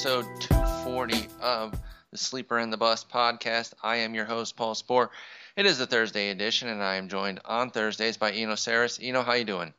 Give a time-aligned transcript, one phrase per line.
[0.00, 1.78] episode 240 of
[2.10, 3.74] the Sleeper and the Bust podcast.
[3.82, 5.10] I am your host, Paul Sporer.
[5.56, 8.98] It is the Thursday edition, and I am joined on Thursdays by Eno Sarris.
[9.02, 9.74] Eno, how you doing?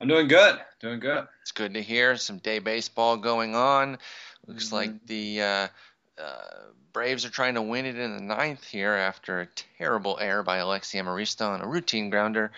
[0.00, 0.60] I'm doing good.
[0.78, 1.26] Doing good.
[1.42, 2.16] It's good to hear.
[2.16, 3.98] Some day baseball going on.
[4.46, 4.76] Looks mm-hmm.
[4.76, 5.68] like the uh,
[6.22, 6.42] uh,
[6.92, 10.58] Braves are trying to win it in the ninth here after a terrible error by
[10.58, 12.52] Alexi Amarista on a routine grounder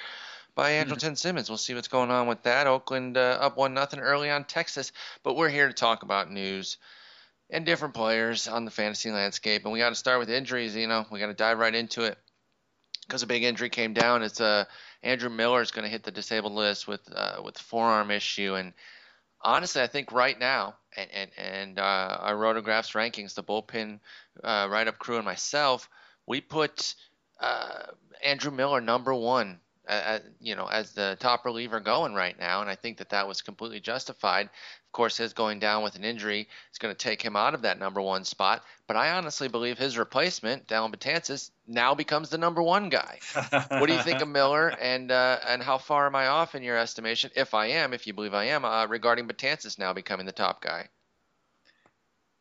[0.55, 0.91] by mm-hmm.
[0.91, 1.49] Andrelton Simmons.
[1.49, 2.67] We'll see what's going on with that.
[2.67, 4.93] Oakland uh, up one nothing early on Texas,
[5.23, 6.79] but we're here to talk about news
[7.51, 9.65] and different players on the fantasy landscape.
[9.65, 10.75] And we got to start with injuries.
[10.75, 12.19] You know, we got to dive right into it
[13.07, 14.23] because a big injury came down.
[14.23, 14.65] It's uh,
[15.03, 18.55] Andrew Miller is going to hit the disabled list with uh, with forearm issue.
[18.55, 18.73] And
[19.41, 24.01] honestly, I think right now, and and, and uh, our Rotographs rankings, the bullpen
[24.43, 25.89] uh, write up crew and myself,
[26.27, 26.95] we put
[27.41, 27.83] uh,
[28.25, 29.59] Andrew Miller number one
[30.41, 33.43] you know, as the top reliever going right now, and I think that that was
[33.43, 34.47] completely justified.
[34.47, 37.63] Of course, his going down with an injury is going to take him out of
[37.63, 38.63] that number one spot.
[38.87, 43.19] But I honestly believe his replacement, Dellin Betances, now becomes the number one guy.
[43.69, 46.63] what do you think of Miller, and uh, and how far am I off in
[46.63, 50.27] your estimation, if I am, if you believe I am, uh, regarding Betances now becoming
[50.27, 50.89] the top guy?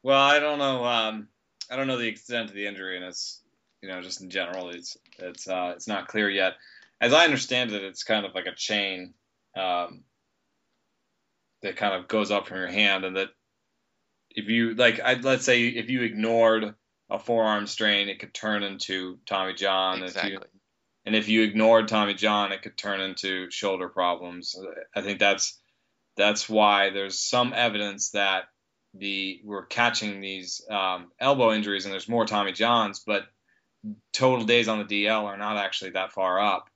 [0.03, 0.83] Well, I don't know.
[0.83, 1.27] Um,
[1.69, 3.39] I don't know the extent of the injury, and it's
[3.81, 6.53] you know just in general, it's it's uh, it's not clear yet
[7.01, 9.15] as I understand it, it's kind of like a chain
[9.57, 10.03] um,
[11.63, 13.29] that kind of goes up from your hand, and that
[14.29, 16.75] if you like, I, let's say if you ignored
[17.09, 20.03] a forearm strain, it could turn into Tommy John.
[20.03, 20.33] Exactly.
[20.33, 20.47] If you,
[21.03, 24.55] and if you ignored Tommy John, it could turn into shoulder problems.
[24.95, 25.59] I think that's
[26.15, 28.43] that's why there's some evidence that
[28.93, 33.23] the we're catching these um, elbow injuries, and there's more Tommy Johns, but
[34.13, 36.67] total days on the DL are not actually that far up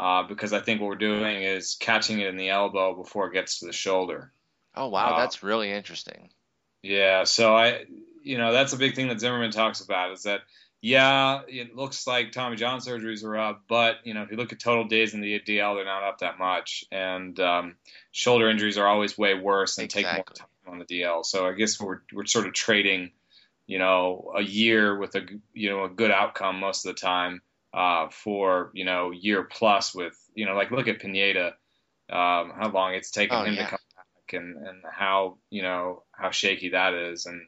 [0.00, 3.34] uh, because I think what we're doing is catching it in the elbow before it
[3.34, 4.32] gets to the shoulder.
[4.74, 6.30] Oh wow, uh, that's really interesting.
[6.82, 7.84] Yeah, so I,
[8.22, 10.40] you know, that's a big thing that Zimmerman talks about is that
[10.80, 14.54] yeah, it looks like Tommy John surgeries are up, but you know, if you look
[14.54, 17.76] at total days in the DL, they're not up that much, and um,
[18.10, 20.12] shoulder injuries are always way worse and exactly.
[20.12, 21.26] take more time on the DL.
[21.26, 23.12] So I guess we're we're sort of trading,
[23.66, 27.42] you know, a year with a you know a good outcome most of the time
[27.72, 31.54] uh, for you know year plus with you know like look at Pineda,
[32.10, 33.64] um, how long it's taken oh, him yeah.
[33.64, 37.40] to come back and and how you know how shaky that is and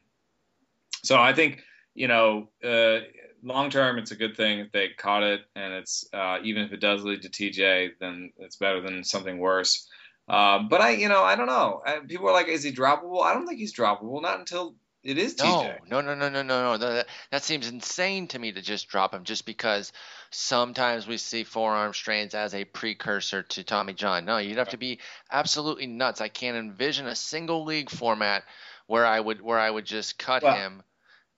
[1.03, 1.63] so I think
[1.95, 3.01] you know uh,
[3.43, 6.81] long term it's a good thing they caught it and it's uh, even if it
[6.81, 9.89] does lead to TJ then it's better than something worse.
[10.29, 11.83] Uh, but I, you know, I don't know.
[11.85, 14.23] I, people are like, "Is he droppable?" I don't think he's droppable.
[14.23, 15.89] Not until it is TJ.
[15.91, 16.79] No, no, no, no, no, no, no.
[16.79, 19.93] That, that seems insane to me to just drop him just because
[20.31, 24.25] sometimes we see forearm strains as a precursor to Tommy John.
[24.25, 26.21] No, you'd have to be absolutely nuts.
[26.21, 28.45] I can't envision a single league format
[28.87, 30.83] where I would where I would just cut well, him.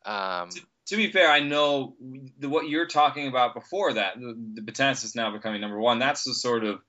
[0.04, 1.96] Um, to, to, be fair, I know
[2.38, 4.20] the, what you're talking about before that.
[4.20, 5.98] The, the is now becoming number one.
[5.98, 6.80] That's the sort of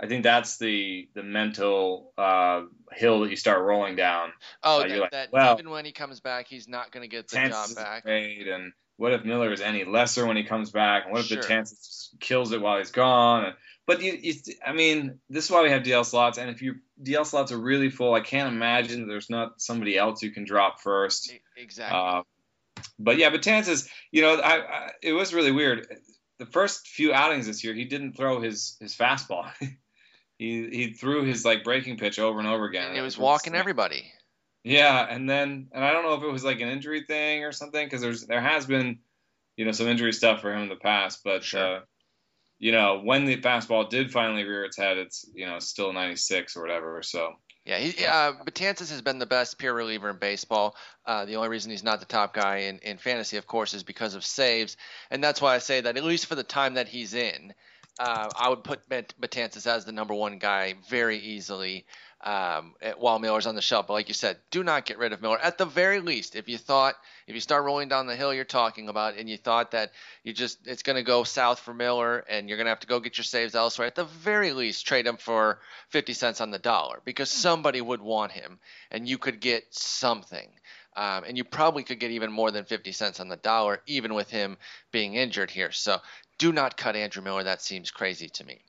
[0.00, 2.62] I think that's the the mental uh,
[2.92, 4.32] hill that you start rolling down.
[4.62, 7.08] Oh, uh, that, like, that well, even when he comes back, he's not going to
[7.08, 8.04] get the job back.
[8.06, 11.04] And what if Miller is any lesser when he comes back?
[11.04, 11.42] And what if sure.
[11.42, 13.44] Betances kills it while he's gone?
[13.44, 13.54] And,
[13.86, 14.34] but you, you,
[14.64, 16.38] I mean, this is why we have DL slots.
[16.38, 20.22] And if your DL slots are really full, I can't imagine there's not somebody else
[20.22, 21.32] you can drop first.
[21.56, 21.98] Exactly.
[21.98, 22.22] Uh,
[22.98, 25.86] but yeah, Betances, you know, I, I, it was really weird.
[26.38, 29.50] The first few outings this year, he didn't throw his his fastball.
[30.38, 32.88] he he threw his like breaking pitch over and over again.
[32.88, 34.12] And it was walking everybody.
[34.64, 37.52] Yeah, and then and I don't know if it was like an injury thing or
[37.52, 38.98] something because there's there has been
[39.56, 41.76] you know some injury stuff for him in the past, but sure.
[41.76, 41.80] uh,
[42.58, 46.56] you know when the fastball did finally rear its head, it's you know still 96
[46.56, 47.02] or whatever.
[47.02, 47.34] So
[47.66, 50.76] yeah, he, uh, Betances has been the best pure reliever in baseball.
[51.06, 53.82] Uh, the only reason he's not the top guy in, in fantasy, of course, is
[53.82, 54.76] because of saves,
[55.10, 57.54] and that's why I say that at least for the time that he's in,
[57.98, 61.86] uh, I would put Betances as the number one guy very easily
[62.24, 63.86] um, while Miller's on the shelf.
[63.86, 65.38] But like you said, do not get rid of Miller.
[65.38, 66.96] At the very least, if you thought,
[67.26, 69.92] if you start rolling down the hill you're talking about, and you thought that
[70.24, 72.86] you just it's going to go south for Miller, and you're going to have to
[72.86, 76.50] go get your saves elsewhere, at the very least, trade him for 50 cents on
[76.50, 78.58] the dollar because somebody would want him,
[78.90, 80.48] and you could get something.
[80.96, 84.14] Um, and you probably could get even more than 50 cents on the dollar, even
[84.14, 84.56] with him
[84.92, 85.72] being injured here.
[85.72, 85.98] So
[86.38, 87.44] do not cut Andrew Miller.
[87.44, 88.60] That seems crazy to me.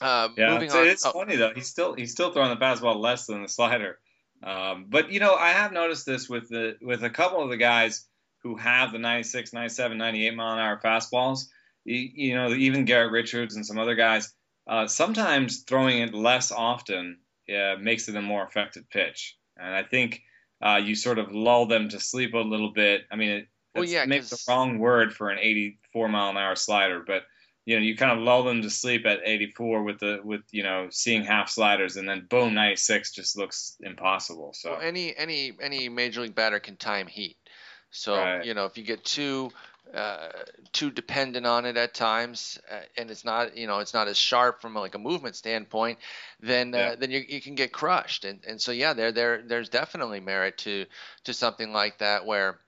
[0.00, 1.12] Uh, yeah, it's, on, it's oh.
[1.12, 1.52] funny though.
[1.54, 3.98] He's still he's still throwing the fastball less than the slider.
[4.42, 7.56] Um, but you know, I have noticed this with the with a couple of the
[7.56, 8.06] guys
[8.42, 11.46] who have the 96, 97, 98 mile an hour fastballs.
[11.84, 14.32] You, you know, even Garrett Richards and some other guys.
[14.66, 17.18] Uh, sometimes throwing it less often
[17.48, 19.36] uh, makes it a more effective pitch.
[19.56, 20.22] And I think
[20.60, 23.02] uh, you sort of lull them to sleep a little bit.
[23.10, 26.36] I mean, it Well, yeah, maybe 'cause- the wrong word for an 84 mile an
[26.36, 27.24] hour slider, but
[27.64, 30.62] you know, you kind of lull them to sleep at 84 with the with you
[30.62, 34.52] know seeing half sliders, and then boom, 96 just looks impossible.
[34.54, 37.36] So Well, any any any major league batter can time heat.
[37.90, 38.44] So Right.
[38.44, 39.50] you know if you get too
[39.94, 40.28] uh,
[40.72, 44.18] too dependent on it at times, uh, and it's not you know it's not as
[44.18, 45.98] sharp from like a movement standpoint,
[46.40, 48.24] then uh, then you, you can get crushed.
[48.24, 50.86] And and so yeah, there there there's definitely merit to
[51.24, 52.60] to something like that where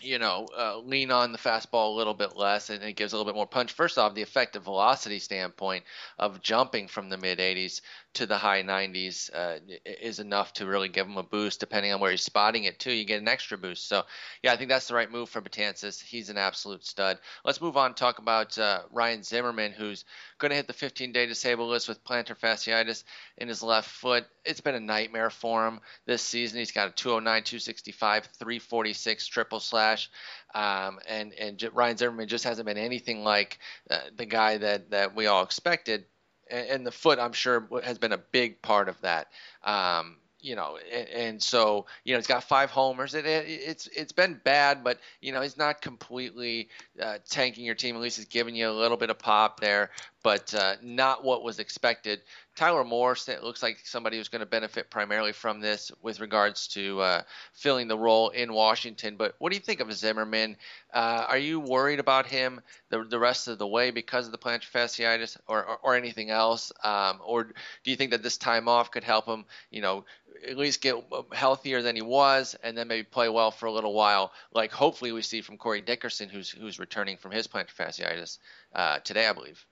[0.00, 3.16] you know, uh, lean on the fastball a little bit less, and it gives a
[3.16, 3.72] little bit more punch.
[3.72, 5.84] First off, the effective velocity standpoint
[6.18, 7.80] of jumping from the mid 80s
[8.14, 11.60] to the high 90s uh, is enough to really give him a boost.
[11.60, 13.88] Depending on where he's spotting it, too, you get an extra boost.
[13.88, 14.04] So,
[14.42, 16.02] yeah, I think that's the right move for Betances.
[16.02, 17.18] He's an absolute stud.
[17.44, 20.04] Let's move on talk about uh, Ryan Zimmerman, who's
[20.38, 23.04] going to hit the 15-day disabled list with plantar fasciitis
[23.36, 24.26] in his left foot.
[24.44, 26.58] It's been a nightmare for him this season.
[26.58, 30.10] He's got a 209, 265, 346 triple slash.
[30.54, 33.58] Um, and and Ryan Zimmerman just hasn't been anything like
[33.90, 36.06] uh, the guy that, that we all expected.
[36.50, 39.28] And, the foot, I'm sure, has been a big part of that.
[39.64, 43.14] Um, you know, and, and so you know he's got five homers.
[43.14, 46.68] It, it it's it's been bad, but you know he's not completely
[47.02, 47.96] uh, tanking your team.
[47.96, 49.90] At least he's giving you a little bit of pop there,
[50.22, 52.20] but uh, not what was expected.
[52.58, 56.66] Tyler Morse it looks like somebody who's going to benefit primarily from this with regards
[56.66, 57.22] to uh,
[57.52, 59.16] filling the role in Washington.
[59.16, 60.56] But what do you think of Zimmerman?
[60.92, 62.60] Uh, are you worried about him
[62.90, 66.30] the, the rest of the way because of the plantar fasciitis or, or, or anything
[66.30, 66.72] else?
[66.82, 70.04] Um, or do you think that this time off could help him, you know,
[70.44, 70.96] at least get
[71.32, 75.12] healthier than he was and then maybe play well for a little while, like hopefully
[75.12, 78.38] we see from Corey Dickerson, who's, who's returning from his plantar fasciitis
[78.74, 79.64] uh, today, I believe.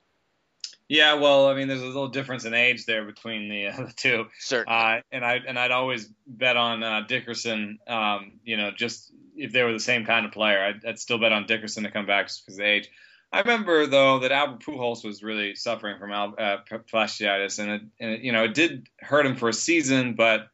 [0.89, 3.93] Yeah, well, I mean, there's a little difference in age there between the, uh, the
[3.95, 4.27] two.
[4.39, 4.79] Certainly.
[4.79, 7.79] Uh, and I and I'd always bet on uh, Dickerson.
[7.87, 11.19] Um, you know, just if they were the same kind of player, I'd, I'd still
[11.19, 12.89] bet on Dickerson to come back just because of age.
[13.33, 16.59] I remember though that Albert Pujols was really suffering from al- uh,
[16.93, 20.49] fasciitis, and it, and it, you know it did hurt him for a season, but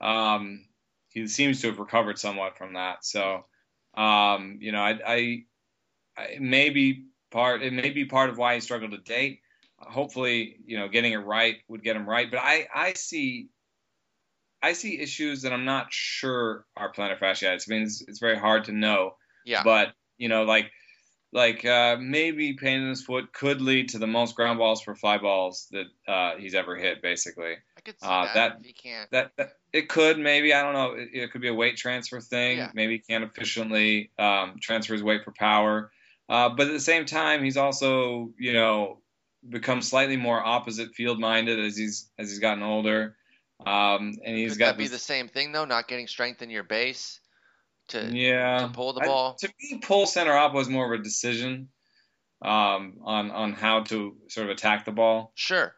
[0.00, 0.64] um,
[1.08, 3.04] he seems to have recovered somewhat from that.
[3.04, 3.44] So
[3.98, 5.44] um, you know, I, I,
[6.16, 9.40] I maybe part it may be part of why he struggled to date.
[9.80, 12.30] Hopefully, you know, getting it right would get him right.
[12.30, 13.48] But I, I see
[14.62, 17.70] I see issues that I'm not sure are plantar fasciitis.
[17.70, 19.14] I mean, it's, it's very hard to know.
[19.44, 19.62] yeah.
[19.62, 20.70] But you know, like
[21.32, 24.94] like uh, maybe pain in his foot could lead to the most ground balls for
[24.96, 27.02] fly balls that uh, he's ever hit.
[27.02, 29.10] Basically, I could see uh, that, that- if he can't.
[29.12, 30.92] that, that it could maybe I don't know.
[30.94, 32.58] It, it could be a weight transfer thing.
[32.58, 32.70] Yeah.
[32.74, 35.92] Maybe he can't efficiently um, transfer his weight for power.
[36.28, 39.00] Uh, but at the same time, he's also you know
[39.46, 43.16] become slightly more opposite field minded as he's as he's gotten older.
[43.66, 45.64] Um, and he's Could got that be this- the same thing though?
[45.64, 47.20] Not getting strength in your base
[47.88, 49.34] to yeah to pull the I- ball.
[49.40, 51.68] to me, pull center up was more of a decision
[52.40, 55.32] um, on on how to sort of attack the ball.
[55.34, 55.74] Sure,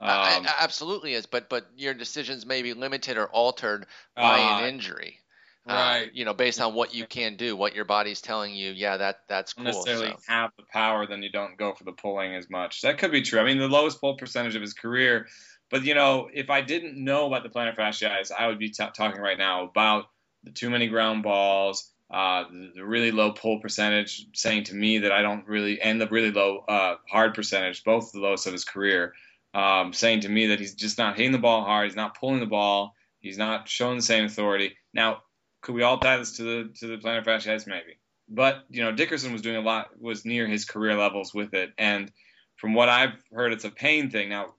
[0.00, 1.26] Um, I, I, absolutely is.
[1.26, 3.86] But but your decisions may be limited or altered
[4.16, 5.19] by uh, an injury.
[5.68, 6.10] Uh, right.
[6.14, 8.70] you know, based on what you can do, what your body's telling you.
[8.70, 9.64] Yeah, that that's cool.
[9.64, 10.16] necessarily so.
[10.26, 12.80] have the power, then you don't go for the pulling as much.
[12.80, 13.40] That could be true.
[13.40, 15.26] I mean, the lowest pull percentage of his career.
[15.70, 18.84] But you know, if I didn't know about the plantar fasciitis, I would be t-
[18.94, 20.06] talking right now about
[20.42, 24.98] the too many ground balls, uh, the, the really low pull percentage, saying to me
[24.98, 28.52] that I don't really, and the really low uh, hard percentage, both the lowest of
[28.52, 29.14] his career,
[29.54, 32.40] um, saying to me that he's just not hitting the ball hard, he's not pulling
[32.40, 34.76] the ball, he's not showing the same authority.
[34.92, 35.22] Now,
[35.60, 37.66] could we all tie this to the to the plantar fasciitis?
[37.66, 37.98] Maybe.
[38.28, 41.72] But you know, Dickerson was doing a lot, was near his career levels with it,
[41.78, 42.10] and
[42.56, 44.28] from what I've heard, it's a pain thing.
[44.28, 44.54] Now,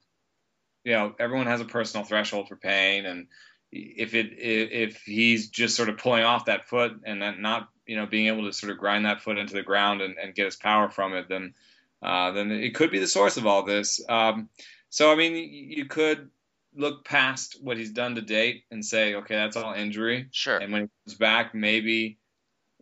[0.84, 3.28] you know, everyone has a personal threshold for pain, and
[3.70, 7.96] if it if he's just sort of pulling off that foot and then not you
[7.96, 10.44] know being able to sort of grind that foot into the ground and, and get
[10.44, 11.54] his power from it, then
[12.02, 14.04] uh, then it could be the source of all this.
[14.08, 14.48] Um,
[14.90, 16.28] so I mean, you could
[16.74, 20.28] look past what he's done to date and say, okay, that's all injury.
[20.30, 20.58] Sure.
[20.58, 22.18] And when he comes back, maybe,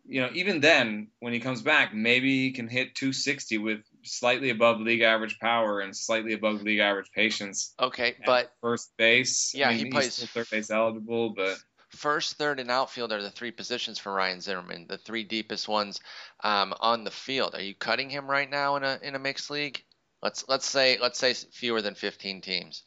[0.04, 4.50] you know, even then, when he comes back, maybe he can hit 260 with slightly
[4.50, 9.52] above league average power and slightly above league average patience Okay, but first base.
[9.54, 11.58] Yeah, I mean, he plays- third base eligible, but
[11.90, 16.00] first, third, and outfield are the three positions for Ryan Zimmerman, the three deepest ones
[16.42, 17.54] um, on the field.
[17.54, 19.82] Are you cutting him right now in a in a mixed league?
[20.22, 22.82] Let's let's say let's say fewer than 15 teams.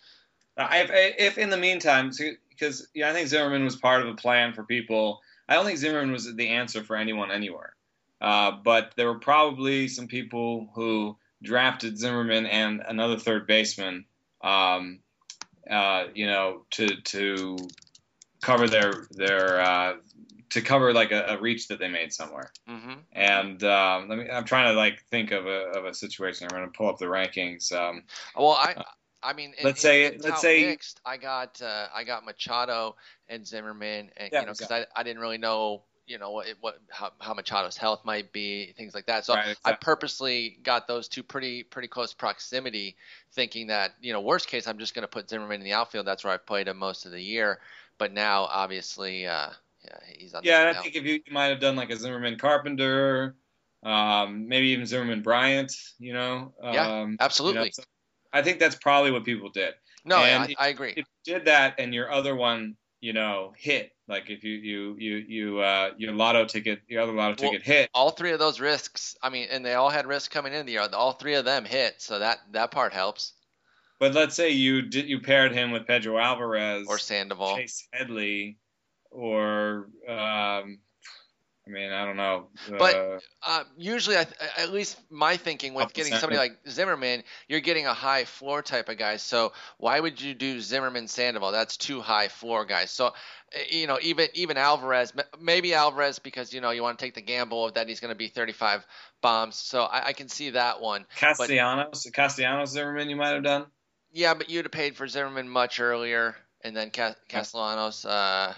[0.57, 2.11] Uh, if, if in the meantime,
[2.49, 5.21] because yeah, I think Zimmerman was part of a plan for people.
[5.47, 7.75] I don't think Zimmerman was the answer for anyone anywhere.
[8.21, 14.05] Uh, but there were probably some people who drafted Zimmerman and another third baseman,
[14.41, 14.99] um,
[15.69, 17.57] uh, you know, to to
[18.41, 19.93] cover their their uh,
[20.51, 22.51] to cover like a, a, reach that they made somewhere.
[22.69, 22.93] Mm-hmm.
[23.11, 26.47] And um, let me, I'm trying to like think of a, of a situation.
[26.49, 27.73] I'm going to pull up the rankings.
[27.73, 28.03] Um,
[28.37, 28.83] well, I.
[29.23, 32.95] I mean, let's in, say, in let's say, mixed, I got, uh, I got Machado
[33.29, 36.47] and Zimmerman, and yeah, you know, because I, I didn't really know, you know, what,
[36.59, 39.25] what, how, how Machado's health might be, things like that.
[39.25, 39.71] So right, exactly.
[39.71, 42.97] I purposely got those two pretty, pretty close proximity,
[43.31, 46.05] thinking that, you know, worst case, I'm just going to put Zimmerman in the outfield.
[46.05, 47.59] That's where I've played him most of the year.
[47.97, 49.49] But now, obviously, uh,
[49.85, 50.41] yeah, he's on.
[50.43, 53.35] Yeah, and I think if you, you might have done like a Zimmerman Carpenter,
[53.83, 56.53] um, maybe even Zimmerman Bryant, you know.
[56.61, 57.61] Yeah, um, absolutely.
[57.61, 57.83] You know,
[58.33, 59.73] I think that's probably what people did.
[60.05, 60.93] No, and I, if, I agree.
[60.97, 64.95] If you did that and your other one, you know, hit, like if you you
[64.97, 68.39] you you uh, your lotto ticket, your other lotto Well, ticket hit, all three of
[68.39, 70.87] those risks, I mean, and they all had risks coming in the year.
[70.91, 73.33] All three of them hit, so that that part helps.
[73.99, 77.55] but let's say you did you paired him with Pedro Alvarez Or Sandoval.
[77.55, 78.57] Chase Headley,
[79.11, 80.79] or um,
[81.65, 82.49] I mean, I don't know.
[82.77, 87.23] But- uh, Uh, usually, I th- at least my thinking with getting somebody like Zimmerman,
[87.49, 89.17] you're getting a high floor type of guy.
[89.17, 91.51] So why would you do Zimmerman Sandoval?
[91.51, 92.89] That's two high floor guys.
[92.91, 93.13] So
[93.51, 97.15] eh, you know, even even Alvarez, maybe Alvarez because you know you want to take
[97.15, 98.85] the gamble of that he's going to be 35
[99.21, 99.55] bombs.
[99.57, 101.05] So I, I can see that one.
[101.17, 103.65] Castellanos, Castellanos Zimmerman, you might have done.
[104.13, 108.05] Yeah, but you'd have paid for Zimmerman much earlier, and then Ca- Castellanos.
[108.05, 108.53] Uh,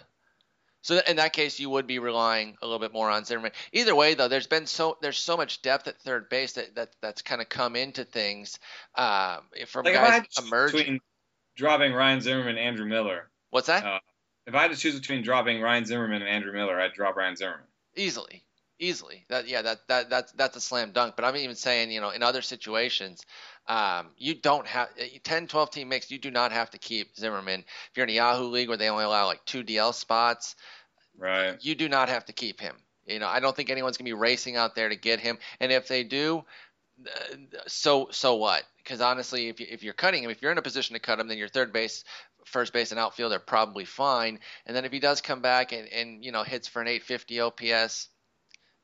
[0.85, 3.53] so in that case, you would be relying a little bit more on Zimmerman.
[3.73, 6.89] Either way, though, there's been so there's so much depth at third base that, that
[7.01, 8.59] that's kind of come into things
[8.93, 11.01] um, from Like guys had to choose emerging.
[11.55, 13.83] dropping Ryan Zimmerman and Andrew Miller, What's that?
[13.83, 13.99] uh,
[14.45, 17.35] if I had to choose between dropping Ryan Zimmerman and Andrew Miller, I'd drop Ryan
[17.35, 17.65] Zimmerman.
[17.95, 18.44] easily
[18.79, 19.25] easily.
[19.29, 21.15] That yeah that that that's that's a slam dunk.
[21.15, 23.25] But i'm even saying you know in other situations
[23.67, 24.89] um, you don't have
[25.23, 27.61] 10 12 team mix you do not have to keep zimmerman.
[27.61, 30.55] If you're in a yahoo league where they only allow like two dl spots
[31.17, 31.57] Right.
[31.61, 32.75] you do not have to keep him.
[33.05, 35.37] You know i don't think anyone's going to be racing out there to get him.
[35.59, 36.43] And if they do
[37.05, 37.35] uh,
[37.67, 38.63] so so what?
[38.77, 41.19] Because honestly if, you, if you're cutting him if you're in a position to cut
[41.19, 42.03] him then your third base
[42.45, 44.39] first base and outfield are probably fine.
[44.65, 47.39] And then if he does come back and, and you know hits for an 850
[47.39, 48.09] ops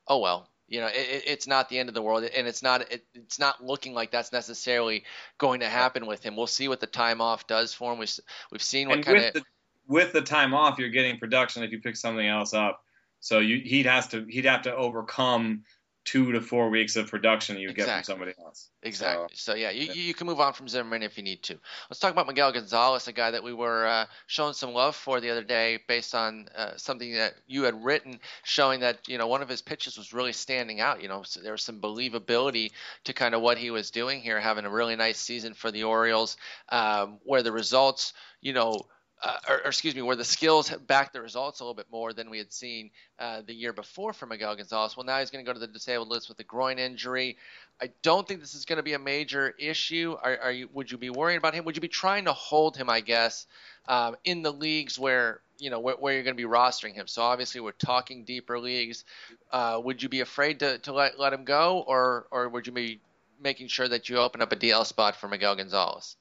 [0.08, 2.80] oh well you know it, it's not the end of the world and it's not
[2.92, 5.04] it, it's not looking like that's necessarily
[5.38, 6.34] going to happen with him.
[6.36, 7.98] We'll see what the time off does for him.
[7.98, 8.18] We've,
[8.50, 9.42] we've seen what kind of
[9.86, 12.82] with the time off, you're getting production if you pick something else up.
[13.20, 15.62] So you, he'd has to he'd have to overcome
[16.04, 18.68] two to four weeks of production you get from somebody else.
[18.82, 19.28] Exactly.
[19.34, 21.58] So, yeah, you, you can move on from Zimmerman if you need to.
[21.88, 25.20] Let's talk about Miguel Gonzalez, a guy that we were uh, showing some love for
[25.20, 29.28] the other day, based on uh, something that you had written, showing that you know
[29.28, 31.00] one of his pitches was really standing out.
[31.00, 32.72] You know, so there was some believability
[33.04, 35.84] to kind of what he was doing here, having a really nice season for the
[35.84, 36.36] Orioles,
[36.70, 38.82] um, where the results, you know.
[39.24, 42.12] Uh, or, or excuse me, where the skills backed the results a little bit more
[42.12, 44.96] than we had seen uh, the year before for Miguel Gonzalez.
[44.96, 47.36] Well, now he's going to go to the disabled list with a groin injury.
[47.80, 50.16] I don't think this is going to be a major issue.
[50.20, 50.68] Are, are you?
[50.72, 51.64] Would you be worried about him?
[51.64, 52.90] Would you be trying to hold him?
[52.90, 53.46] I guess
[53.86, 57.06] um, in the leagues where you know where, where you're going to be rostering him.
[57.06, 59.04] So obviously we're talking deeper leagues.
[59.52, 62.72] Uh, would you be afraid to, to let let him go, or or would you
[62.72, 63.00] be
[63.40, 66.16] making sure that you open up a DL spot for Miguel Gonzalez?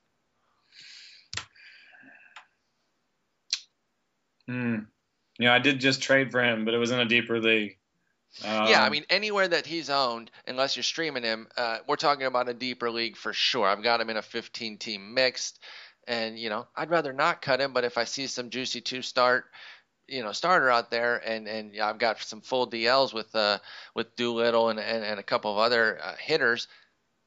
[5.39, 7.77] You know, I did just trade for him, but it was in a deeper league.
[8.46, 12.25] Um, yeah, I mean anywhere that he's owned, unless you're streaming him, uh, we're talking
[12.25, 13.67] about a deeper league for sure.
[13.67, 15.60] I've got him in a 15 team mixed,
[16.08, 19.01] and you know I'd rather not cut him, but if I see some juicy two
[19.01, 19.46] start,
[20.08, 23.60] you know starter out there, and and I've got some full DLs with uh
[23.96, 26.70] with Doolittle and and, and a couple of other uh, hitters,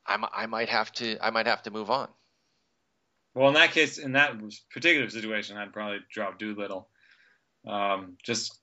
[0.06, 2.08] I, I might have to I might have to move on.
[3.34, 4.36] Well, in that case, in that
[4.72, 6.88] particular situation, I'd probably drop Doolittle.
[7.66, 8.58] Um, just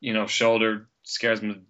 [0.00, 1.60] you know, shoulder scares me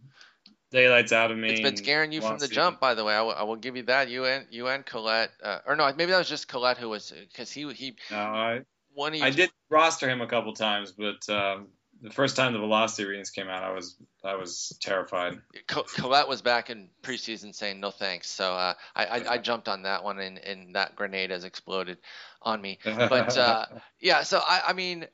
[0.70, 1.48] daylights out of me.
[1.50, 3.14] It's been scaring you from the jump, by the way.
[3.14, 4.08] I will, I will give you that.
[4.08, 7.12] You and you and Colette, uh, or no, maybe that was just Colette who was
[7.30, 8.60] because he he No, I,
[8.92, 11.68] one I did roster him a couple times, but um,
[12.02, 15.40] the first time the velocity readings came out, I was I was terrified.
[15.66, 19.68] Co- Colette was back in preseason saying no thanks, so uh, I, I I jumped
[19.68, 21.98] on that one, and, and that grenade has exploded
[22.42, 22.78] on me.
[22.84, 23.66] But uh,
[24.00, 25.06] yeah, so I I mean,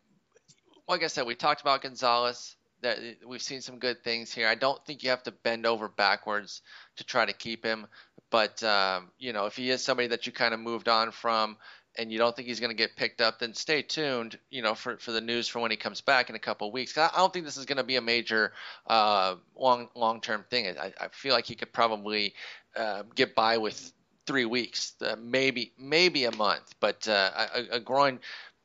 [0.92, 2.54] like I said, we talked about Gonzalez.
[2.82, 4.48] That we've seen some good things here.
[4.48, 6.62] I don't think you have to bend over backwards
[6.96, 7.86] to try to keep him,
[8.28, 11.56] but um, you know if he is somebody that you kind of moved on from.
[11.98, 14.74] And you don't think he's going to get picked up, then stay tuned, you know,
[14.74, 16.96] for, for the news for when he comes back in a couple of weeks.
[16.96, 18.54] I don't think this is going to be a major
[18.86, 20.74] uh, long long term thing.
[20.78, 22.32] I, I feel like he could probably
[22.74, 23.92] uh, get by with
[24.26, 28.20] three weeks, uh, maybe maybe a month, but uh, a, a groin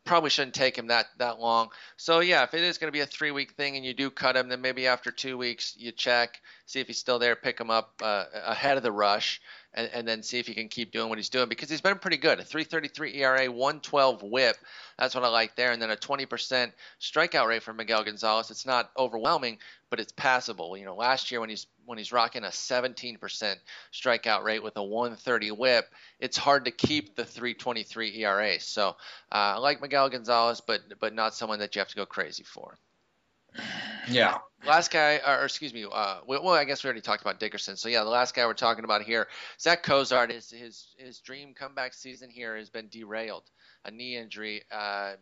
[0.08, 1.70] probably shouldn't take him that that long.
[1.98, 4.10] So yeah, if it is going to be a three week thing and you do
[4.10, 7.60] cut him, then maybe after two weeks you check, see if he's still there, pick
[7.60, 9.42] him up uh, ahead of the rush,
[9.78, 12.00] and, and then see if he can keep doing what he's doing because he's been
[12.00, 12.40] pretty good.
[12.40, 14.58] A 3.33 ERA, 112 WHIP.
[14.98, 18.50] That's what I like there, and then a 20% strikeout rate for Miguel Gonzalez.
[18.50, 19.60] It's not overwhelming,
[19.92, 20.76] but it's passable.
[20.76, 23.20] You know, last year when he's when he's rocking a 17%
[23.94, 25.86] strikeout rate with a 130 WHIP,
[26.20, 28.60] it's hard to keep the 3.23 ERA.
[28.60, 28.94] So uh,
[29.32, 32.76] I like Miguel Gonzalez, but but not someone that you have to go crazy for.
[34.10, 34.38] Yeah.
[34.66, 37.78] Last guy, or excuse me, uh, well, I guess we already talked about Dickerson.
[37.78, 39.28] So yeah, the last guy we're talking about here,
[39.60, 43.44] Zach Cozart, his his his dream comeback season here has been derailed.
[43.86, 45.14] A knee injury uh,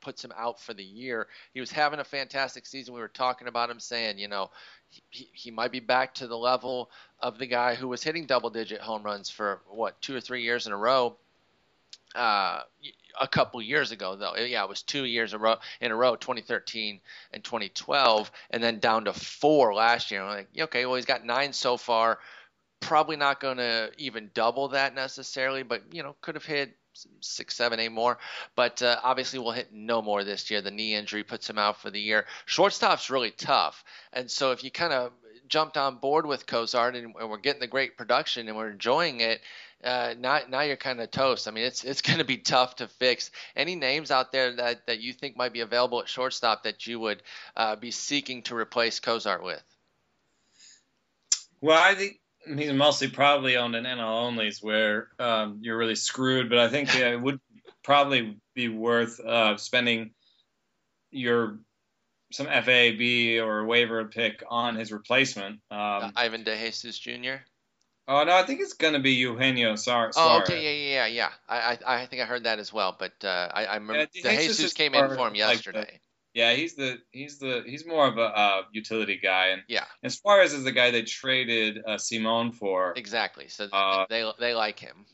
[0.00, 1.28] puts him out for the year.
[1.52, 2.94] He was having a fantastic season.
[2.94, 4.50] We were talking about him, saying, you know,
[4.88, 6.90] he, he might be back to the level
[7.20, 10.42] of the guy who was hitting double digit home runs for what two or three
[10.42, 11.16] years in a row
[12.14, 12.62] uh,
[13.20, 14.34] a couple years ago, though.
[14.36, 17.00] Yeah, it was two years in a row, in a row 2013
[17.32, 20.22] and 2012, and then down to four last year.
[20.22, 22.18] I'm like, okay, well, he's got nine so far.
[22.80, 26.76] Probably not going to even double that necessarily, but, you know, could have hit
[27.20, 28.18] six, seven, eight more.
[28.54, 30.60] But uh, obviously, we'll hit no more this year.
[30.60, 32.26] The knee injury puts him out for the year.
[32.46, 33.84] Shortstop's really tough.
[34.12, 35.12] And so if you kind of
[35.48, 39.20] jumped on board with Cozart and, and we're getting the great production and we're enjoying
[39.20, 39.40] it,
[39.84, 41.46] uh, now now you're kind of toast.
[41.46, 43.30] I mean, it's it's going to be tough to fix.
[43.54, 46.98] Any names out there that, that you think might be available at shortstop that you
[47.00, 47.22] would
[47.56, 49.62] uh, be seeking to replace Cozart with?
[51.60, 56.48] Well, I think he's mostly probably owned an NL onlys where um, you're really screwed.
[56.48, 57.40] But I think yeah, it would
[57.82, 60.10] probably be worth uh, spending
[61.10, 61.58] your
[62.30, 65.60] some FAB or waiver pick on his replacement.
[65.70, 67.42] Um, Ivan DeJesus Jr.
[68.10, 70.14] Oh no, I think it's gonna be Eugenio Suarez.
[70.16, 71.30] Oh, okay, yeah, yeah, yeah.
[71.46, 72.96] I, I, I think I heard that as well.
[72.98, 75.78] But uh, I, I remember yeah, DeJesus came in for him yesterday.
[75.78, 75.98] Like the,
[76.32, 80.16] yeah, he's the he's the he's more of a uh, utility guy, and yeah, as
[80.16, 82.94] far as is the guy they traded uh, Simon for.
[82.96, 83.48] Exactly.
[83.48, 85.04] So uh, they they like him.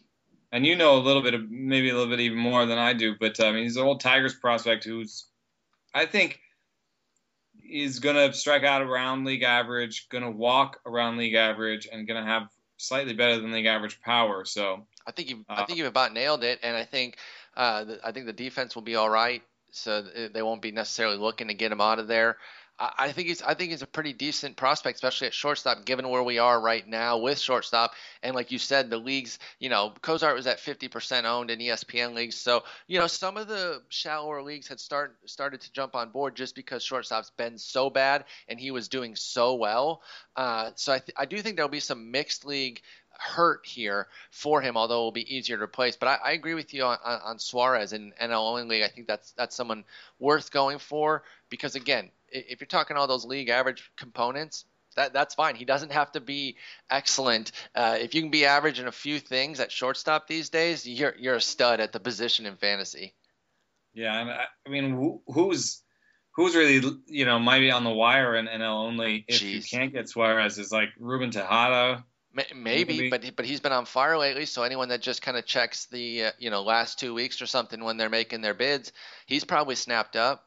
[0.52, 2.92] And you know a little bit of maybe a little bit even more than I
[2.92, 5.26] do, but I mean he's an old Tigers prospect who's,
[5.92, 6.38] I think,
[7.68, 12.46] is gonna strike out around league average, gonna walk around league average, and gonna have
[12.76, 14.44] slightly better than league average power.
[14.44, 17.16] So I think you uh, I think you've about nailed it, and I think
[17.56, 19.42] uh, the, I think the defense will be all right.
[19.70, 22.36] So they won't be necessarily looking to get him out of there.
[22.76, 26.24] I think he's I think he's a pretty decent prospect, especially at shortstop, given where
[26.24, 27.92] we are right now with shortstop.
[28.20, 32.14] And like you said, the leagues, you know, Cozart was at 50% owned in ESPN
[32.14, 36.10] leagues, so you know some of the shallower leagues had start started to jump on
[36.10, 40.02] board just because shortstop's been so bad and he was doing so well.
[40.34, 42.80] Uh, so I th- I do think there'll be some mixed league
[43.18, 45.96] hurt here for him, although it will be easier to replace.
[45.96, 48.82] But I, I agree with you on, on, Suarez and NL only league.
[48.82, 49.84] I think that's that's someone
[50.18, 54.64] worth going for because again, if you're talking all those league average components,
[54.96, 55.56] that that's fine.
[55.56, 56.56] He doesn't have to be
[56.90, 57.52] excellent.
[57.74, 61.14] Uh, if you can be average in a few things at shortstop these days, you're
[61.18, 63.14] you're a stud at the position in fantasy.
[63.92, 65.82] Yeah, and I mean, who, who's
[66.32, 69.52] who's really you know might be on the wire in NL only if Jeez.
[69.52, 72.04] you can't get Suarez is like Ruben Tejada.
[72.52, 74.44] Maybe, but but he's been on fire lately.
[74.46, 77.46] So anyone that just kind of checks the uh, you know last two weeks or
[77.46, 78.92] something when they're making their bids,
[79.26, 80.44] he's probably snapped up.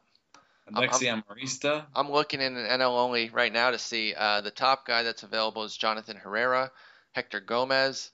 [0.74, 1.86] Alexi I'm, Amarista.
[1.94, 5.22] I'm looking in an NL only right now to see uh, the top guy that's
[5.22, 6.70] available is Jonathan Herrera,
[7.12, 8.10] Hector Gomez,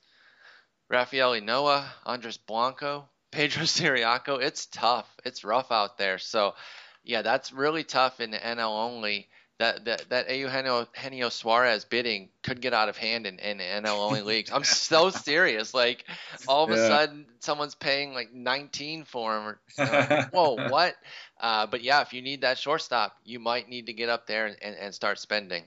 [0.88, 4.40] Rafael Ynoa, Andres Blanco, Pedro Ciriaco.
[4.40, 5.08] It's tough.
[5.24, 6.18] It's rough out there.
[6.18, 6.54] So,
[7.02, 9.28] yeah, that's really tough in the NL only.
[9.58, 13.98] That that that Eugenio, Eugenio Suarez bidding could get out of hand in, in NL
[13.98, 14.50] only leagues.
[14.50, 15.72] I'm so serious.
[15.72, 16.04] Like
[16.48, 19.56] all of a sudden, someone's paying like 19 for him.
[19.78, 20.96] Or, whoa, what?
[21.40, 24.46] Uh, but yeah, if you need that shortstop, you might need to get up there
[24.46, 25.64] and, and, and start spending.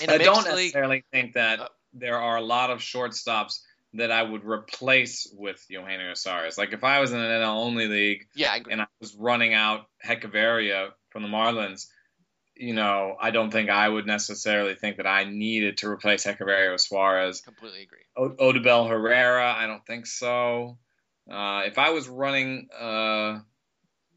[0.00, 3.60] I don't necessarily think that uh, there are a lot of shortstops
[3.94, 6.56] that I would replace with Eugenio Suarez.
[6.56, 9.54] Like if I was in an NL only league, yeah, I and I was running
[9.54, 11.86] out Hechavarria from the Marlins,
[12.62, 16.72] you know, I don't think I would necessarily think that I needed to replace Hechavarria
[16.72, 17.40] with Suarez.
[17.40, 17.98] Completely agree.
[18.16, 20.78] O- Odubel Herrera, I don't think so.
[21.30, 23.40] Uh, if I was running uh,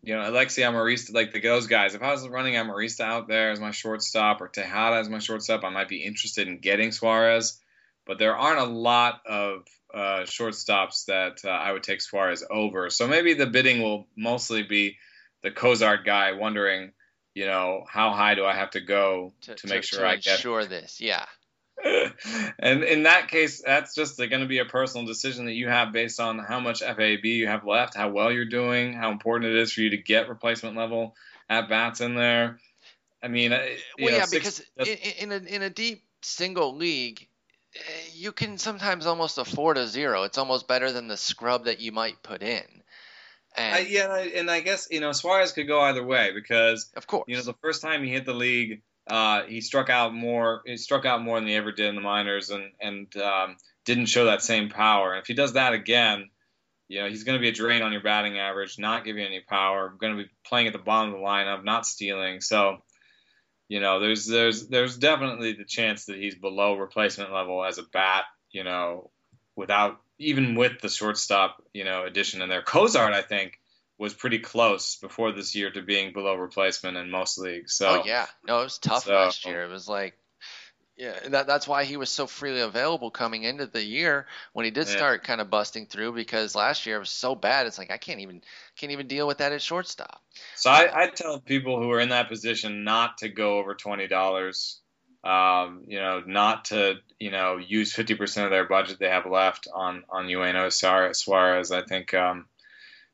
[0.05, 1.95] you know, Alexi Amarista, like the those guys.
[1.95, 5.63] If I was running Amarista out there as my shortstop or Tejada as my shortstop,
[5.63, 7.59] I might be interested in getting Suarez.
[8.05, 12.91] But there aren't a lot of uh, shortstops that uh, I would take Suarez over.
[12.91, 14.97] So maybe the bidding will mostly be
[15.41, 16.91] the Cozart guy wondering,
[17.35, 20.07] you know, how high do I have to go to, to make to, sure to
[20.07, 20.99] I get sure this?
[20.99, 21.25] Yeah.
[21.83, 25.91] and in that case, that's just going to be a personal decision that you have
[25.91, 29.57] based on how much FAB you have left, how well you're doing, how important it
[29.57, 31.15] is for you to get replacement level
[31.49, 32.59] at bats in there.
[33.21, 33.59] I mean, well,
[33.99, 37.27] know, yeah, six, because in, in a in a deep single league,
[37.75, 37.79] eh,
[38.13, 40.23] you can sometimes almost afford a zero.
[40.23, 42.63] It's almost better than the scrub that you might put in.
[43.57, 47.07] And, I, yeah, and I guess you know Suarez could go either way because of
[47.07, 50.61] course you know the first time he hit the league, uh, he struck out more.
[50.65, 54.07] He struck out more than he ever did in the minors, and and um, didn't
[54.07, 55.13] show that same power.
[55.13, 56.29] And if he does that again,
[56.87, 59.25] you know he's going to be a drain on your batting average, not give you
[59.25, 59.93] any power.
[59.99, 62.41] Going to be playing at the bottom of the lineup, not stealing.
[62.41, 62.79] So
[63.69, 67.83] you know there's there's there's definitely the chance that he's below replacement level as a
[67.83, 68.25] bat.
[68.51, 69.11] You know,
[69.55, 72.61] without even with the shortstop, you know, addition in there.
[72.61, 73.59] Cozart, I think,
[73.97, 77.73] was pretty close before this year to being below replacement in most leagues.
[77.73, 79.63] So oh yeah, no, it was tough so, last year.
[79.63, 80.17] It was like.
[80.97, 84.71] Yeah, that, that's why he was so freely available coming into the year when he
[84.71, 87.67] did start kind of busting through because last year it was so bad.
[87.67, 88.41] It's like I can't even
[88.77, 90.21] can't even deal with that at shortstop.
[90.55, 94.07] So I, I tell people who are in that position not to go over twenty
[94.07, 94.79] dollars
[95.25, 99.67] um, you know, not to you know use 50% of their budget they have left
[99.73, 101.71] on on Eugenio Suarez.
[101.71, 102.45] I think um,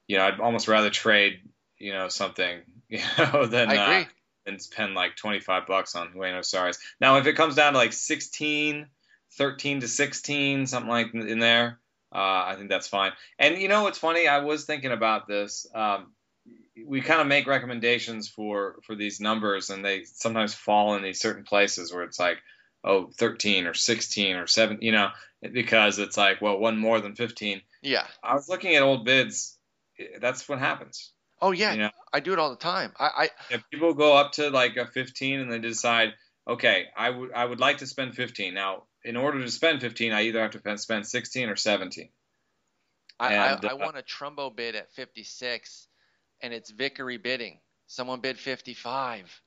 [0.08, 1.40] you know I'd almost rather trade
[1.78, 3.70] you know something you know than
[4.02, 4.06] Uh,
[4.46, 6.80] than spend like 25 bucks on Eugenio Suarez.
[7.00, 8.88] Now if it comes down to like 16,
[9.38, 11.80] 13 to 16, something like in there,
[12.14, 13.14] uh, I think that's fine.
[13.40, 14.28] And you know what's funny?
[14.28, 15.66] I was thinking about this.
[15.74, 16.12] Um,
[16.86, 21.20] we kind of make recommendations for for these numbers and they sometimes fall in these
[21.20, 22.38] certain places where it's like
[22.84, 25.10] oh 13 or 16 or 7 you know
[25.54, 28.06] because it's like well one more than 15 yeah.
[28.24, 29.58] I was looking at old bids.
[30.20, 31.12] That's what happens.
[31.42, 31.74] Oh yeah.
[31.74, 31.92] You know?
[32.14, 32.94] i do it all the time.
[33.00, 36.14] I, I if people go up to like a 15 and they decide
[36.48, 40.12] okay i would i would like to spend 15 now in order to spend 15
[40.12, 42.10] i either have to spend 16 or 17
[43.20, 45.88] I, and, I, I uh, want a Trumbo bid at 56
[46.42, 47.60] and it's Vickery bidding.
[47.88, 49.42] Someone bid 55.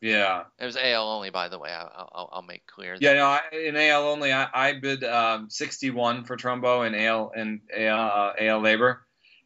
[0.00, 0.44] Yeah.
[0.58, 1.70] It was AL only, by the way.
[1.70, 2.96] I, will I'll make clear.
[2.98, 7.32] Yeah, no, I, in AL only, I, I bid um, 61 for Trumbo in AL
[7.36, 8.98] and AL, uh, AL LABR,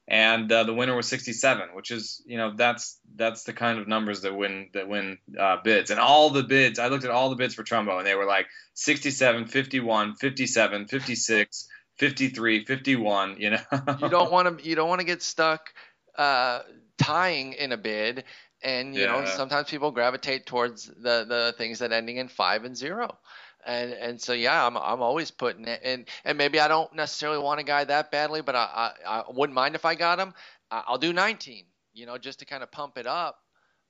[0.06, 3.88] and uh, the winner was 67, which is you know that's that's the kind of
[3.88, 5.90] numbers that win that win uh, bids.
[5.90, 8.26] And all the bids, I looked at all the bids for Trumbo, and they were
[8.26, 11.68] like 67, 51, 57, 56.
[11.96, 13.60] 53 51 you know
[14.02, 15.72] you don't want to you don't want to get stuck
[16.16, 16.60] uh,
[16.98, 18.24] tying in a bid,
[18.62, 19.06] and you yeah.
[19.06, 23.18] know sometimes people gravitate towards the the things that ending in five and zero.
[23.66, 27.38] And and so yeah, I'm I'm always putting it and and maybe I don't necessarily
[27.38, 30.34] want a guy that badly, but I I, I wouldn't mind if I got him.
[30.70, 33.38] I'll do 19, you know, just to kind of pump it up,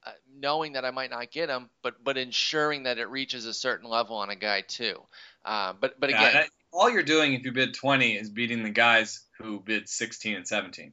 [0.05, 3.55] uh, knowing that I might not get him, but but ensuring that it reaches a
[3.55, 5.01] certain level on a guy too.
[5.45, 8.71] Uh, but but again, yeah, all you're doing if you bid 20 is beating the
[8.71, 10.93] guys who bid 16 and 17.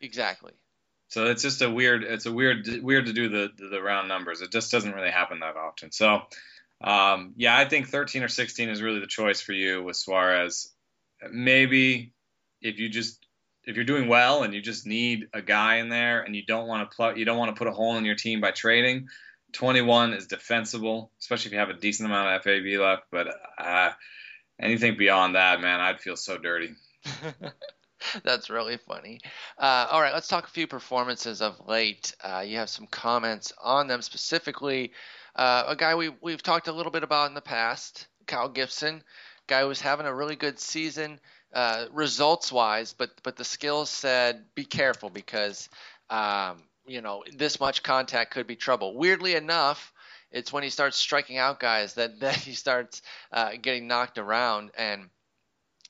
[0.00, 0.52] Exactly.
[1.08, 2.04] So it's just a weird.
[2.04, 4.40] It's a weird weird to do the the round numbers.
[4.42, 5.90] It just doesn't really happen that often.
[5.90, 6.22] So
[6.80, 10.72] um, yeah, I think 13 or 16 is really the choice for you with Suarez.
[11.30, 12.12] Maybe
[12.60, 13.24] if you just
[13.64, 16.68] if you're doing well and you just need a guy in there and you don't
[16.68, 19.08] want to pl- you don't want to put a hole in your team by trading,
[19.52, 23.04] 21 is defensible, especially if you have a decent amount of FAB left.
[23.10, 23.90] But uh,
[24.60, 26.74] anything beyond that, man, I'd feel so dirty.
[28.24, 29.20] That's really funny.
[29.58, 32.14] Uh, all right, let's talk a few performances of late.
[32.22, 34.92] Uh, you have some comments on them specifically.
[35.34, 39.02] Uh, a guy we we've talked a little bit about in the past, Kyle Gibson,
[39.46, 41.20] guy was having a really good season
[41.52, 45.68] uh, results wise, but but the skills said be careful because
[46.10, 48.96] um, you know this much contact could be trouble.
[48.96, 49.92] Weirdly enough.
[50.30, 53.00] It's when he starts striking out guys that, that he starts
[53.32, 55.08] uh, getting knocked around and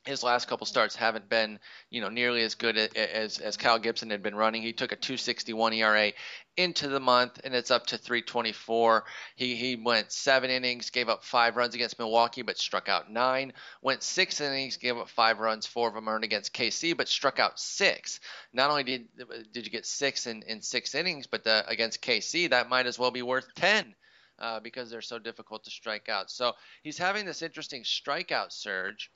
[0.09, 4.09] his last couple starts haven't been, you know, nearly as good as as Kyle Gibson
[4.09, 4.63] had been running.
[4.63, 6.13] He took a 2.61 ERA
[6.57, 9.03] into the month, and it's up to 3.24.
[9.37, 13.53] He he went seven innings, gave up five runs against Milwaukee, but struck out nine.
[13.83, 17.39] Went six innings, gave up five runs, four of them earned against KC, but struck
[17.39, 18.19] out six.
[18.55, 19.09] Not only did
[19.53, 22.99] did you get six in, in six innings, but the, against KC, that might as
[22.99, 23.95] well be worth ten.
[24.41, 26.31] Uh, because they're so difficult to strike out.
[26.31, 26.53] So
[26.85, 29.11] he's having this interesting strikeout surge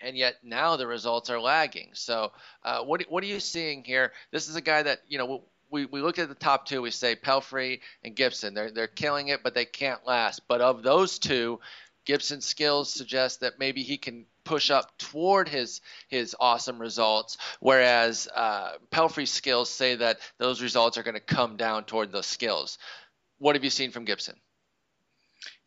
[0.00, 1.90] and yet now the results are lagging.
[1.94, 2.32] So,
[2.64, 4.12] uh, what what are you seeing here?
[4.30, 6.82] This is a guy that you know we, we look at the top two.
[6.82, 8.54] We say Pelfrey and Gibson.
[8.54, 10.42] They're they're killing it, but they can't last.
[10.48, 11.60] But of those two,
[12.04, 18.28] Gibson's skills suggest that maybe he can push up toward his his awesome results, whereas
[18.34, 22.78] uh, Pelfrey's skills say that those results are going to come down toward those skills.
[23.38, 24.36] What have you seen from Gibson?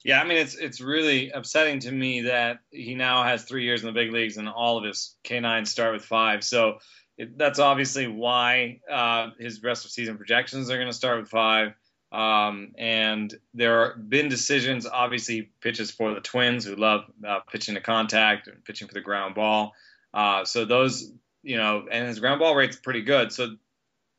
[0.04, 3.82] Yeah, I mean it's it's really upsetting to me that he now has three years
[3.82, 6.44] in the big leagues and all of his K/9s start with five.
[6.44, 6.78] So
[7.18, 11.30] it, that's obviously why uh, his rest of season projections are going to start with
[11.30, 11.74] five.
[12.12, 17.76] Um, and there have been decisions, obviously, pitches for the Twins who love uh, pitching
[17.76, 19.74] to contact and pitching for the ground ball.
[20.14, 21.12] Uh, so those,
[21.44, 23.32] you know, and his ground ball rate's pretty good.
[23.32, 23.56] So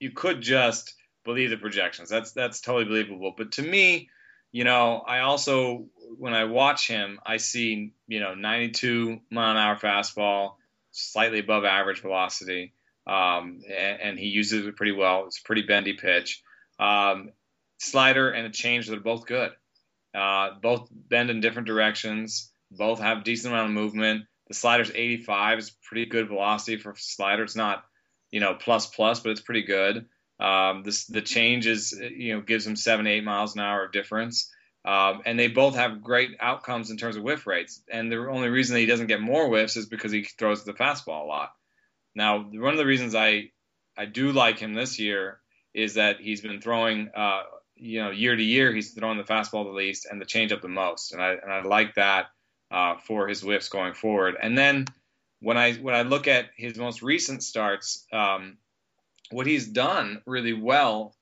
[0.01, 2.11] you could just believe the projections.
[2.11, 3.35] That's that's totally believable.
[3.37, 4.11] But to me,
[4.53, 9.57] you know, I also when I watch him, I see you know 92 mile an
[9.57, 10.55] hour fastball,
[10.91, 12.73] slightly above average velocity,
[13.07, 15.27] um, and, and, he uses it pretty well.
[15.27, 16.43] It's a pretty bendy pitch.
[16.79, 17.31] Um,
[17.79, 19.51] slider and a change that are both good.
[20.15, 22.51] Uh, both bend in different directions.
[22.71, 24.25] Both have decent amount of movement.
[24.49, 27.45] The slider's 85 is pretty good velocity for slider.
[27.45, 27.85] It's not,
[28.31, 30.07] you know, plus plus, but it's pretty good.
[30.41, 33.93] Um, this the change is, you know, gives him seven eight miles an hour of
[33.93, 34.51] difference.
[34.85, 37.83] Um, and they both have great outcomes in terms of whiff rates.
[37.91, 40.73] And the only reason that he doesn't get more whiffs is because he throws the
[40.73, 41.51] fastball a lot.
[42.15, 43.51] Now, one of the reasons I
[43.97, 45.41] I do like him this year
[45.75, 47.43] is that he's been throwing uh,
[47.79, 50.69] you know, year to year, he's throwing the fastball the least and the changeup the
[50.69, 52.27] most, and I and I like that
[52.71, 54.37] uh, for his whiffs going forward.
[54.41, 54.87] And then
[55.41, 58.59] when I when I look at his most recent starts, um,
[59.31, 61.15] what he's done really well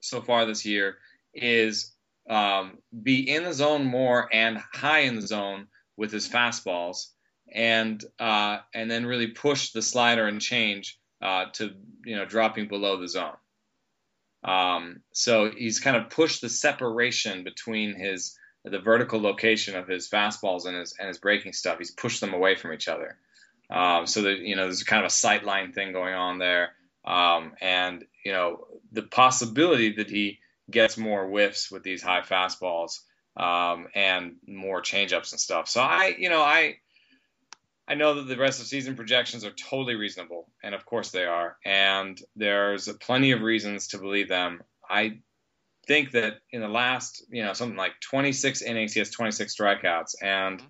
[0.00, 0.96] so far this year
[1.34, 1.92] is
[2.28, 7.06] um, be in the zone more and high in the zone with his fastballs,
[7.52, 11.72] and uh, and then really push the slider and change uh, to
[12.04, 13.36] you know dropping below the zone.
[14.44, 20.08] Um, so he's kind of pushed the separation between his the vertical location of his
[20.08, 21.78] fastballs and his and his breaking stuff.
[21.78, 23.16] He's pushed them away from each other.
[23.68, 26.70] Um, so that you know there's kind of a sight line thing going on there,
[27.06, 30.38] um, and you know the possibility that he
[30.70, 33.00] gets more whiffs with these high fastballs
[33.36, 35.68] um, and more changeups and stuff.
[35.68, 36.78] So I, you know, I
[37.88, 41.24] I know that the rest of season projections are totally reasonable, and of course they
[41.24, 41.56] are.
[41.64, 44.62] And there's plenty of reasons to believe them.
[44.88, 45.18] I
[45.86, 50.16] think that in the last, you know, something like 26 innings, he has 26 strikeouts.
[50.20, 50.60] And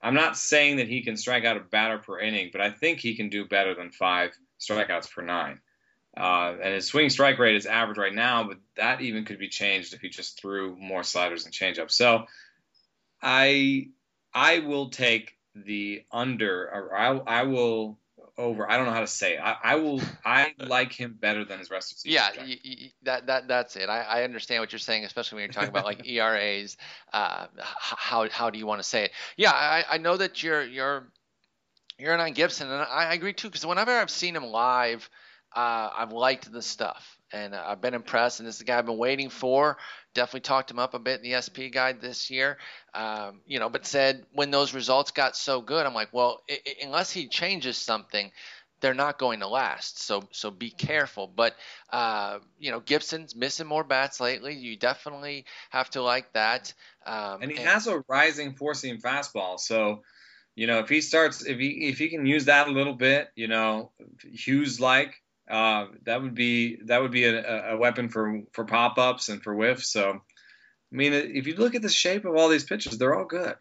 [0.00, 3.00] I'm not saying that he can strike out a batter per inning, but I think
[3.00, 5.60] he can do better than five strikeouts per nine.
[6.16, 9.48] Uh, and his swing strike rate is average right now, but that even could be
[9.48, 11.92] changed if he just threw more sliders and changeups.
[11.92, 12.26] So
[13.22, 13.88] I
[14.32, 17.98] I will take the under, or I, I will
[18.36, 18.70] over.
[18.70, 19.40] I don't know how to say it.
[19.40, 20.00] I, I will.
[20.24, 22.22] I like him better than his rest of the season.
[22.36, 23.88] Yeah, y- y- that that that's it.
[23.88, 26.76] I, I understand what you're saying, especially when you're talking about like ERAs.
[27.12, 29.12] Uh, how how do you want to say it?
[29.36, 31.08] Yeah, I, I know that you're you're
[31.98, 33.48] you're on Gibson, and I, I agree too.
[33.48, 35.08] Because whenever I've seen him live,
[35.54, 38.40] uh, I've liked the stuff and I've been impressed.
[38.40, 39.76] And this is the guy I've been waiting for.
[40.14, 42.58] Definitely talked him up a bit in the SP guide this year,
[42.94, 43.68] um, you know.
[43.68, 47.28] But said when those results got so good, I'm like, well, it, it, unless he
[47.28, 48.30] changes something,
[48.80, 50.00] they're not going to last.
[50.00, 51.26] So so be careful.
[51.26, 51.56] But
[51.90, 54.54] uh, you know, Gibson's missing more bats lately.
[54.54, 56.72] You definitely have to like that.
[57.06, 60.02] Um, and he and, has a rising four seam fastball, so.
[60.58, 63.28] You know, if he starts, if he if he can use that a little bit,
[63.36, 63.92] you know,
[64.24, 65.14] Hughes like,
[65.48, 69.40] uh, that would be that would be a, a weapon for for pop ups and
[69.40, 69.92] for whiffs.
[69.92, 70.20] So, I
[70.90, 73.54] mean, if you look at the shape of all these pitches, they're all good.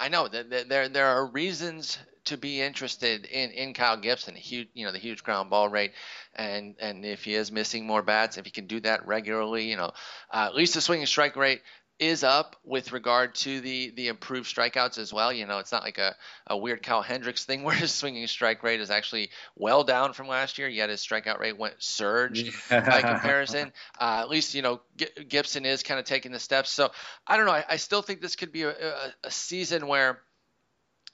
[0.00, 4.34] I know that there there are reasons to be interested in, in Kyle Gibson.
[4.34, 5.92] Huge, you know, the huge ground ball rate,
[6.34, 9.76] and and if he is missing more bats, if he can do that regularly, you
[9.76, 9.92] know,
[10.32, 11.62] uh, at least the swinging strike rate
[11.98, 15.32] is up with regard to the the improved strikeouts as well.
[15.32, 16.14] You know, it's not like a,
[16.46, 20.28] a weird Kyle Hendricks thing where his swinging strike rate is actually well down from
[20.28, 23.72] last year, yet his strikeout rate went surged by comparison.
[23.98, 26.70] Uh, at least you know G- Gibson is kind of taking the steps.
[26.70, 26.90] So
[27.26, 27.52] I don't know.
[27.52, 30.20] I, I still think this could be a, a, a season where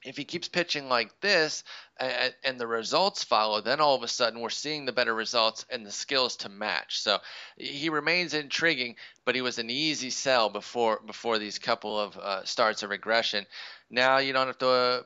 [0.05, 1.63] if he keeps pitching like this
[1.99, 5.67] and, and, the results follow, then all of a sudden we're seeing the better results
[5.71, 7.01] and the skills to match.
[7.01, 7.19] So
[7.57, 12.45] he remains intriguing, but he was an easy sell before before these couple of uh,
[12.45, 13.47] starts of regression.
[13.91, 15.03] Now you don't have to uh,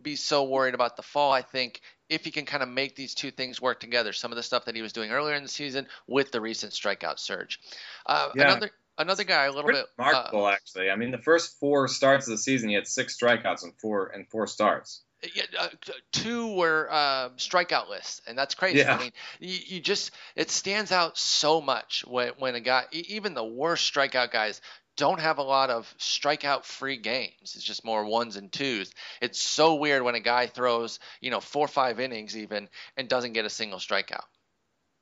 [0.00, 1.32] be so worried about the fall.
[1.32, 4.36] I think if he can kind of make these two things work together, some of
[4.36, 7.58] the stuff that he was doing earlier in the season with the recent strikeout surge.
[8.06, 8.44] Uh, yeah.
[8.44, 10.90] Another another guy a little bit remarkable uh, actually.
[10.90, 14.06] I mean, the first four starts of the season, he had six strikeouts and four
[14.08, 15.02] and four starts.
[15.34, 15.68] Yeah, uh,
[16.12, 18.78] two were uh, strikeout lists, and that's crazy.
[18.78, 18.96] Yeah.
[18.96, 23.32] I mean, you, you, just it stands out so much when when a guy, even
[23.32, 24.60] the worst strikeout guys,
[24.96, 27.54] don't have a lot of strikeout free games.
[27.54, 28.92] It's just more ones and twos.
[29.20, 33.08] It's so weird when a guy throws, you know, four or five innings even and
[33.08, 34.24] doesn't get a single strikeout.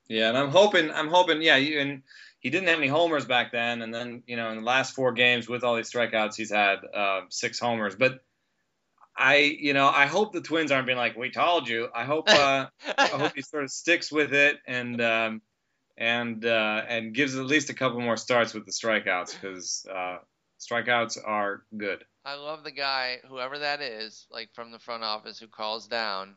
[0.09, 2.03] Yeah, and I'm hoping, I'm hoping, yeah, you, and
[2.45, 5.13] he didn't have any homers back then, and then you know in the last four
[5.13, 7.97] games with all these strikeouts, he's had uh, six homers.
[7.97, 8.21] But
[9.17, 12.29] I, you know, I hope the Twins aren't being like, "We told you." I hope,
[12.29, 12.67] uh,
[12.99, 15.41] I hope he sort of sticks with it and um,
[15.97, 20.19] and uh, and gives at least a couple more starts with the strikeouts because uh,
[20.61, 22.05] strikeouts are good.
[22.27, 26.35] I love the guy, whoever that is, like from the front office, who calls down.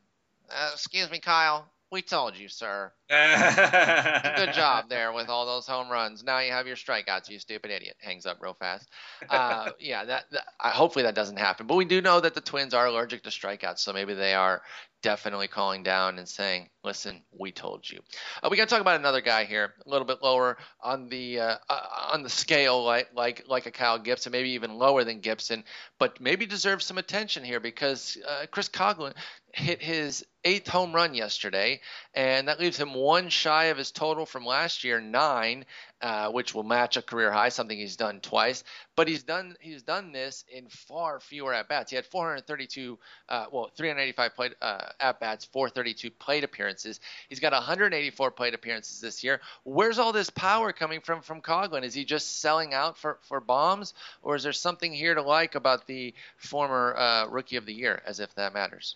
[0.49, 1.67] Uh, excuse me, Kyle.
[1.89, 2.91] We told you, sir.
[3.09, 6.21] Good job there with all those home runs.
[6.21, 7.95] Now you have your strikeouts, you stupid idiot.
[8.01, 8.89] Hangs up real fast.
[9.29, 11.65] Uh, yeah, that, that hopefully that doesn't happen.
[11.65, 14.61] But we do know that the Twins are allergic to strikeouts, so maybe they are
[15.01, 18.01] definitely calling down and saying, "Listen, we told you."
[18.43, 21.39] Uh, we got to talk about another guy here, a little bit lower on the
[21.39, 25.21] uh, uh, on the scale, like like like a Kyle Gibson, maybe even lower than
[25.21, 25.63] Gibson,
[25.99, 29.13] but maybe deserves some attention here because uh, Chris Coghlan
[29.57, 31.81] hit his eighth home run yesterday,
[32.13, 35.65] and that leaves him one shy of his total from last year, nine,
[35.99, 38.63] uh, which will match a career high, something he's done twice.
[38.95, 41.89] But he's done he's done this in far fewer at bats.
[41.89, 46.99] He had 432, uh, well, 385 plate uh, at bats, 432 plate appearances.
[47.27, 49.41] He's got 184 plate appearances this year.
[49.63, 51.83] Where's all this power coming from from Coghlan?
[51.83, 55.55] Is he just selling out for for bombs, or is there something here to like
[55.55, 58.95] about the former uh, Rookie of the Year, as if that matters?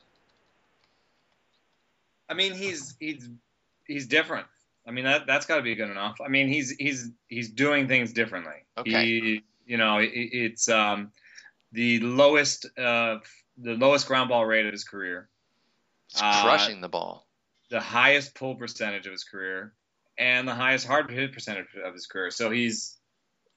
[2.31, 3.29] I mean, he's he's
[3.85, 4.47] he's different.
[4.87, 6.15] I mean, that that's got to be good enough.
[6.25, 8.53] I mean, he's he's he's doing things differently.
[8.77, 9.05] Okay.
[9.05, 11.11] He, you know, it, it's um,
[11.73, 13.17] the lowest uh,
[13.57, 15.27] the lowest ground ball rate of his career.
[16.07, 17.27] He's crushing uh, the ball.
[17.69, 19.73] The highest pull percentage of his career,
[20.17, 22.31] and the highest hard hit percentage of his career.
[22.31, 22.97] So he's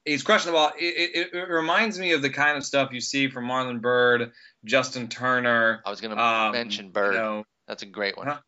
[0.04, 0.72] he's crushing the ball.
[0.76, 4.32] It, it, it, reminds me of the kind of stuff you see from Marlon Byrd,
[4.64, 5.80] Justin Turner.
[5.86, 7.14] I was going to um, mention Byrd.
[7.14, 8.26] You know, That's a great one.
[8.26, 8.40] Huh?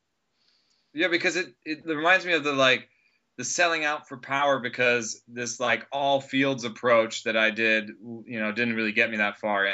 [0.96, 2.88] Yeah, because it, it reminds me of the like
[3.37, 7.90] the selling out for power because this like all fields approach that I did,
[8.24, 9.68] you know, didn't really get me that far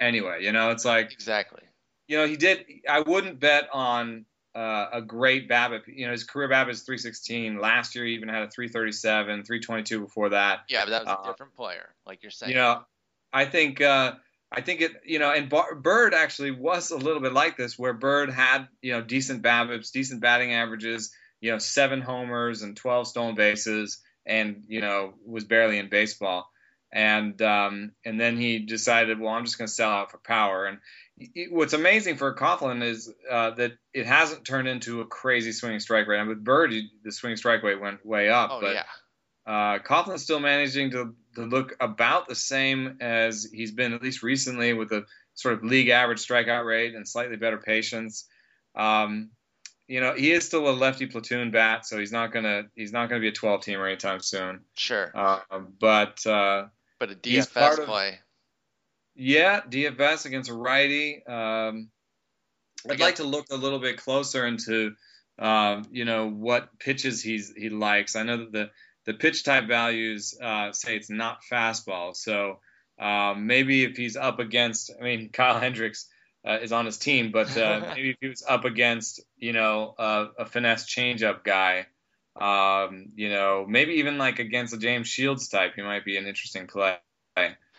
[0.00, 0.42] anyway.
[0.42, 1.60] You know, it's like exactly.
[2.08, 2.64] You know, he did.
[2.88, 4.24] I wouldn't bet on
[4.54, 5.82] uh, a great BABIP.
[5.86, 7.58] You know, his career BABIP is 316.
[7.58, 10.60] Last year, he even had a 337, 322 before that.
[10.68, 12.52] Yeah, but that was a uh, different player, like you're saying.
[12.52, 12.84] You know,
[13.32, 14.14] I think uh,
[14.54, 17.78] I think it, you know, and Bar- Byrd actually was a little bit like this,
[17.78, 22.76] where Byrd had, you know, decent BABIPs, decent batting averages, you know, seven homers and
[22.76, 26.48] 12 stolen bases, and you know, was barely in baseball.
[26.92, 30.66] And um, and then he decided, well, I'm just going to sell out for power.
[30.66, 30.78] And
[31.18, 35.80] it, what's amazing for Coghlan is uh, that it hasn't turned into a crazy swinging
[35.80, 36.20] strike rate.
[36.20, 38.50] And with Byrd, the swinging strike rate went way up.
[38.52, 38.84] Oh but, yeah.
[39.46, 44.22] Uh, Coghlan's still managing to to look about the same as he's been at least
[44.22, 45.04] recently with a
[45.34, 48.26] sort of league average strikeout rate and slightly better patience.
[48.74, 49.30] Um,
[49.86, 53.08] you know, he is still a lefty platoon bat, so he's not gonna he's not
[53.08, 54.60] gonna be a 12 teamer anytime soon.
[54.74, 55.10] Sure.
[55.14, 55.40] Uh,
[55.78, 56.66] but uh,
[56.98, 58.18] but a DFS play.
[59.14, 61.24] yeah, DFS against a righty.
[61.26, 61.90] Um,
[62.88, 64.94] I'd like to look a little bit closer into
[65.38, 68.16] um, you know what pitches he's he likes.
[68.16, 68.70] I know that the
[69.04, 72.16] the pitch type values uh, say it's not fastball.
[72.16, 72.60] So
[72.98, 76.08] um, maybe if he's up against, I mean, Kyle Hendricks
[76.46, 79.94] uh, is on his team, but uh, maybe if he was up against, you know,
[79.98, 81.86] a finesse changeup guy,
[82.40, 86.26] um, you know, maybe even like against a James Shields type, he might be an
[86.26, 86.98] interesting play.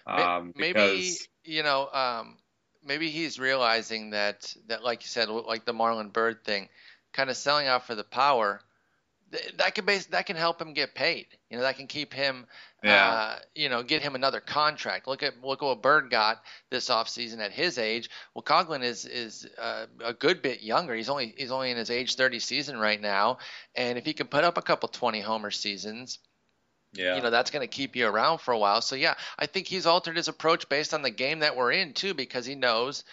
[0.08, 1.28] Um, maybe because...
[1.44, 2.38] you know, um,
[2.86, 6.70] maybe he's realizing that that, like you said, like the Marlon Byrd thing,
[7.12, 8.62] kind of selling out for the power
[9.58, 11.28] that can base that can help him get paid.
[11.50, 12.46] You know, that can keep him,
[12.84, 13.10] yeah.
[13.10, 15.08] uh, you know, get him another contract.
[15.08, 18.10] Look at look what Byrd got this offseason at his age.
[18.34, 20.96] Well, Coghlan is is uh, a good bit younger.
[20.96, 23.40] He's only he's only in his age 30 season right now,
[23.76, 26.20] and if he can put up a couple 20 homer seasons.
[26.94, 27.18] Yeah.
[27.18, 28.80] You know, that's going to keep you around for a while.
[28.80, 31.92] So, yeah, I think he's altered his approach based on the game that we're in,
[31.92, 33.04] too, because he knows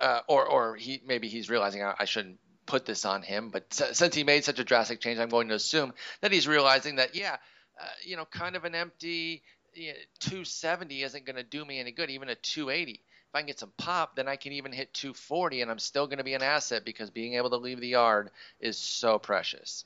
[0.00, 3.72] uh, or or he maybe he's realizing I, I, shouldn't put this on him, but
[3.72, 7.14] since he made such a drastic change, I'm going to assume that he's realizing that,
[7.14, 7.36] yeah,
[7.80, 9.42] uh, you know, kind of an empty
[9.74, 12.92] you know, 270 isn't going to do me any good, even a 280.
[12.92, 12.98] If
[13.34, 16.18] I can get some pop, then I can even hit 240, and I'm still going
[16.18, 19.84] to be an asset because being able to leave the yard is so precious.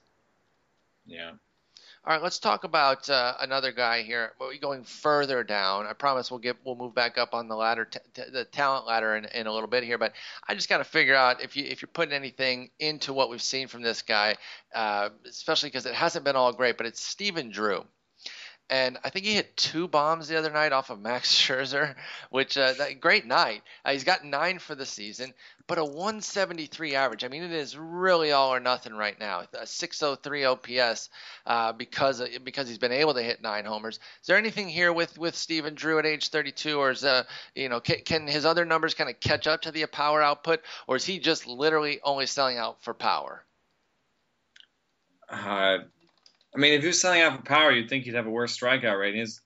[1.07, 1.33] Yeah.
[2.03, 4.33] All right, let's talk about uh, another guy here.
[4.41, 5.87] We're going further down.
[5.87, 8.87] I promise we'll get we'll move back up on the ladder, t- t- the talent
[8.87, 9.99] ladder, in, in a little bit here.
[9.99, 10.15] But
[10.49, 13.43] I just got to figure out if you if you're putting anything into what we've
[13.43, 14.37] seen from this guy,
[14.75, 16.79] uh, especially because it hasn't been all great.
[16.79, 17.85] But it's Stephen Drew,
[18.71, 21.97] and I think he hit two bombs the other night off of Max Scherzer,
[22.31, 23.63] which uh, great night.
[23.85, 25.35] Uh, he's got nine for the season,
[25.67, 27.25] but a 173 average.
[27.25, 29.43] I mean, it is really all or nothing right now.
[29.59, 31.11] A 603 OPS
[31.47, 33.97] uh, because because he's been able to hit nine homers.
[33.97, 37.25] Is there anything here with with Stephen Drew at age 32, or is uh
[37.57, 40.61] you know can, can his other numbers kind of catch up to the power output,
[40.87, 43.45] or is he just literally only selling out for power?
[45.29, 45.79] Uh,
[46.55, 48.59] I mean, if he was selling out for power, you'd think he'd have a worse
[48.59, 49.15] strikeout rate.
[49.15, 49.41] He's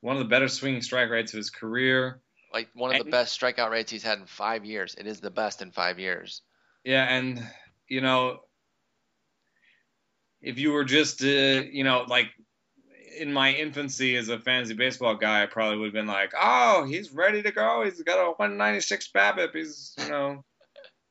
[0.00, 2.20] one of the better swinging strike rates of his career.
[2.52, 4.94] Like one of and, the best strikeout rates he's had in five years.
[4.96, 6.42] It is the best in five years.
[6.84, 7.42] Yeah, and
[7.88, 8.40] you know,
[10.40, 12.28] if you were just, uh, you know, like
[13.18, 16.84] in my infancy as a fantasy baseball guy, I probably would have been like, "Oh,
[16.84, 17.84] he's ready to go.
[17.84, 19.54] He's got a 196 BABIP.
[19.54, 20.44] He's, you know,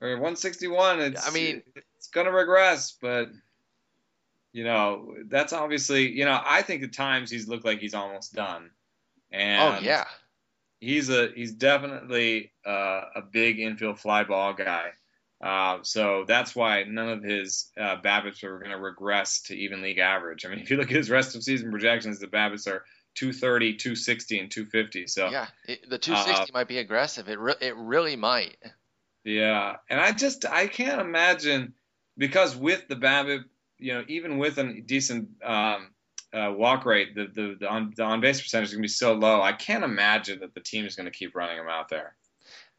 [0.01, 1.01] or 161.
[1.01, 1.61] It's, I mean,
[1.95, 3.29] it's gonna regress, but."
[4.53, 8.33] You know, that's obviously, you know, I think at times he's looked like he's almost
[8.33, 8.71] done.
[9.31, 10.05] And oh yeah,
[10.79, 14.91] he's a he's definitely uh, a big infield fly ball guy.
[15.39, 19.83] Uh, so that's why none of his uh, BABIPs are going to regress to even
[19.83, 20.45] league average.
[20.45, 22.83] I mean, if you look at his rest of season projections, the BABIPs are
[23.15, 25.07] 230, 260, and 250.
[25.07, 27.29] So yeah, it, the 260 uh, might be aggressive.
[27.29, 28.57] It re- it really might.
[29.23, 31.73] Yeah, and I just I can't imagine
[32.17, 33.43] because with the BABIP
[33.79, 35.91] you know, even with a decent um,
[36.33, 38.89] uh, walk rate, the the the on, the on base percentage is going to be
[38.89, 39.41] so low.
[39.41, 42.15] I can't imagine that the team is going to keep running him out there.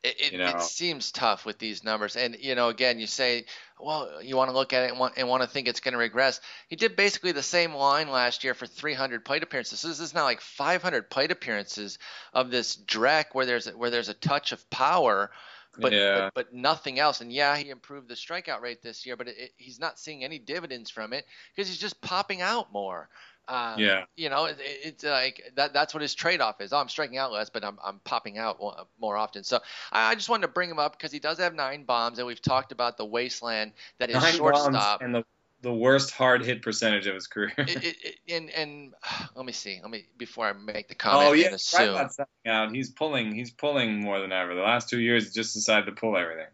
[0.04, 0.50] It, it, you know?
[0.50, 3.46] it, seems tough with these numbers, and you know, again, you say,
[3.80, 5.92] well, you want to look at it and want, and want to think it's going
[5.92, 6.40] to regress.
[6.68, 9.80] He did basically the same line last year for 300 plate appearances.
[9.80, 11.98] So this is now like 500 plate appearances
[12.32, 15.32] of this Drek where there's a, where there's a touch of power
[15.78, 16.30] but, yeah.
[16.34, 17.20] but, but nothing else.
[17.20, 20.24] And yeah, he improved the strikeout rate this year, but it, it, he's not seeing
[20.24, 21.24] any dividends from it
[21.54, 23.08] because he's just popping out more.
[23.48, 25.72] Um, yeah, you know, it, it's like that.
[25.72, 26.74] That's what his trade-off is.
[26.74, 28.58] Oh, I'm striking out less, but I'm I'm popping out
[29.00, 29.42] more often.
[29.42, 29.60] So
[29.90, 32.26] I, I just wanted to bring him up because he does have nine bombs, and
[32.26, 35.24] we've talked about the wasteland that is nine shortstop and the
[35.62, 37.52] the worst hard hit percentage of his career.
[37.58, 38.94] it, it, and and
[39.34, 39.80] let me see.
[39.82, 41.28] Let me before I make the comment.
[41.28, 42.10] Oh yeah, right
[42.46, 42.74] out.
[42.74, 43.34] He's pulling.
[43.34, 44.54] He's pulling more than ever.
[44.54, 46.46] The last two years, he just decided to pull everything.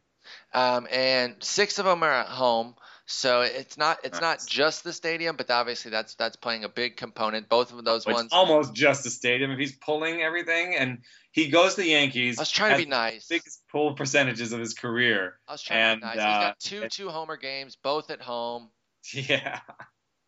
[0.52, 2.74] Um, and six of them are at home.
[3.06, 4.40] So it's not it's nice.
[4.40, 7.50] not just the stadium, but obviously that's that's playing a big component.
[7.50, 9.50] Both of those it's ones almost just the stadium.
[9.50, 10.98] If he's pulling everything, and
[11.30, 12.38] he goes to the Yankees.
[12.38, 13.26] I was trying to be nice.
[13.28, 15.38] Biggest pull percentages of his career.
[15.46, 16.18] I was trying and, to be nice.
[16.18, 18.70] Uh, He's got two two homer games, both at home.
[19.12, 19.60] Yeah.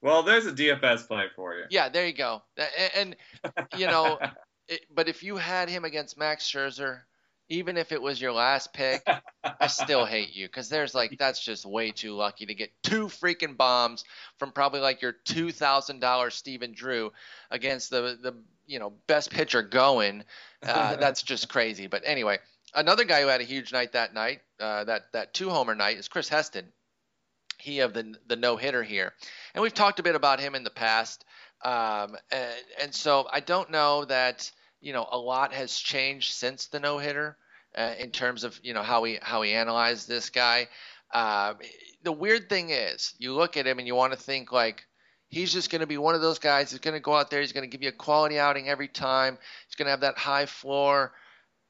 [0.03, 1.65] Well, there's a DFS play for you.
[1.71, 2.43] Yeah, there you go.
[2.57, 3.17] And, and
[3.81, 4.19] you know,
[4.69, 7.01] it, but if you had him against Max Scherzer,
[7.49, 9.03] even if it was your last pick,
[9.43, 13.07] I still hate you because there's like that's just way too lucky to get two
[13.07, 14.05] freaking bombs
[14.39, 17.13] from probably like your two thousand dollar Stephen Drew
[17.51, 18.35] against the the
[18.67, 20.25] you know best pitcher going.
[20.63, 21.87] Uh, that's just crazy.
[21.87, 22.39] But anyway,
[22.75, 25.99] another guy who had a huge night that night, uh, that that two homer night,
[25.99, 26.73] is Chris Heston
[27.59, 29.13] he of the the no hitter here,
[29.55, 31.25] and we've talked a bit about him in the past.
[31.65, 34.51] Um, and, and so I don't know that
[34.81, 37.37] you know a lot has changed since the no hitter
[37.77, 40.69] uh, in terms of you know how we how we analyze this guy.
[41.13, 41.55] Uh,
[42.03, 44.85] the weird thing is, you look at him and you want to think like
[45.29, 47.41] he's just going to be one of those guys who's going to go out there.
[47.41, 49.39] He's going to give you a quality outing every time.
[49.67, 51.13] He's going to have that high floor.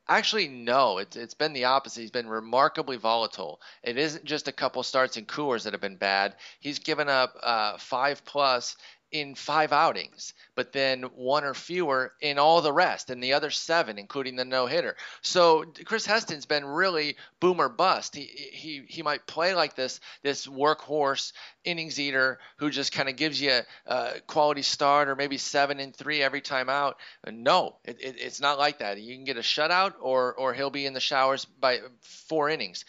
[0.08, 0.98] Actually, no.
[0.98, 2.00] It's it's been the opposite.
[2.00, 3.60] He's been remarkably volatile.
[3.82, 6.36] It isn't just a couple starts in Coors that have been bad.
[6.60, 8.76] He's given up uh, five plus
[9.12, 13.50] in five outings, but then one or fewer in all the rest, and the other
[13.50, 14.96] seven, including the no hitter.
[15.22, 18.14] So Chris Heston's been really boomer bust.
[18.16, 21.32] He he he might play like this this workhorse
[21.64, 25.94] innings eater who just kind of gives you a quality start or maybe seven and
[25.94, 26.98] three every time out.
[27.30, 29.00] No, it, it, it's not like that.
[29.00, 32.84] You can get a shutout or or he'll be in the showers by four innings.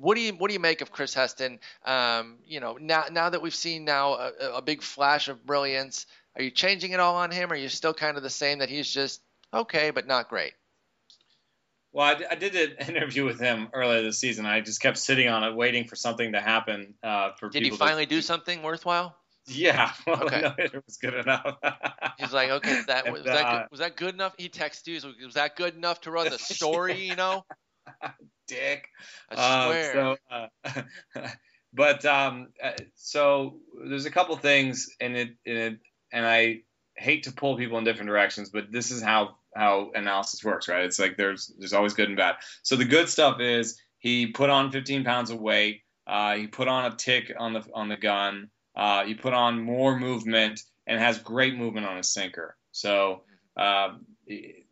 [0.00, 1.60] What do you what do you make of Chris Heston?
[1.84, 6.06] Um, you know, now now that we've seen now a, a, big flash of brilliance,
[6.36, 7.50] are you changing it all on him?
[7.50, 9.20] Or are you still kind of the same that he's just
[9.52, 10.54] okay but not great?
[11.92, 14.46] Well, I, I did an interview with him earlier this season.
[14.46, 16.94] I just kept sitting on it, waiting for something to happen.
[17.02, 18.14] Uh, for did he finally to...
[18.14, 19.14] do something worthwhile?
[19.46, 20.40] Yeah, well, okay.
[20.40, 21.56] no, it was good enough.
[22.18, 24.34] He's like, okay, that and, was that uh, was that good enough?
[24.38, 27.06] He texted you, was that good enough to run the story?
[27.06, 27.44] You know
[28.48, 28.88] dick.
[29.30, 29.98] I uh, swear.
[29.98, 30.16] Uh,
[30.64, 30.80] so,
[31.14, 31.28] uh,
[31.72, 35.78] but um, uh, so there's a couple things in it, it,
[36.12, 36.62] and I
[36.96, 40.84] hate to pull people in different directions, but this is how how analysis works, right?
[40.84, 42.36] It's like there's there's always good and bad.
[42.62, 45.82] So the good stuff is he put on 15 pounds of weight.
[46.06, 48.50] Uh, he put on a tick on the on the gun.
[48.76, 52.56] Uh, he put on more movement, and has great movement on his sinker.
[52.72, 53.22] So
[53.56, 53.94] uh,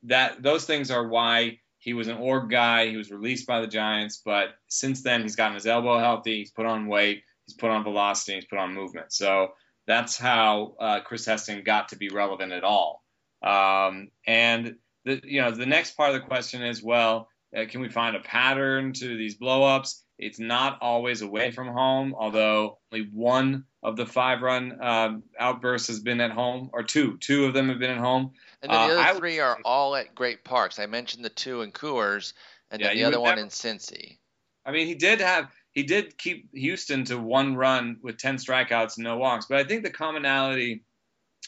[0.05, 1.59] that those things are why
[1.89, 2.89] he was an org guy.
[2.89, 6.37] He was released by the Giants, but since then he's gotten his elbow healthy.
[6.37, 7.23] He's put on weight.
[7.47, 8.35] He's put on velocity.
[8.35, 9.11] He's put on movement.
[9.11, 9.53] So
[9.87, 13.03] that's how uh, Chris Heston got to be relevant at all.
[13.43, 14.75] Um, and
[15.07, 18.17] the you know the next part of the question is well, uh, can we find
[18.17, 20.03] a pattern to these blowups?
[20.19, 25.89] It's not always away from home, although only one of the five run um, outbursts
[25.89, 27.17] has been at home, or two.
[27.19, 28.33] Two of them have been at home.
[28.63, 30.79] And then the uh, other I, three are all at great parks.
[30.79, 32.33] I mentioned the two in Coors,
[32.71, 34.19] and yeah, then the other one never, in Cincy.
[34.67, 38.97] I mean, he did have he did keep Houston to one run with ten strikeouts
[38.97, 40.83] and no walks, but I think the commonality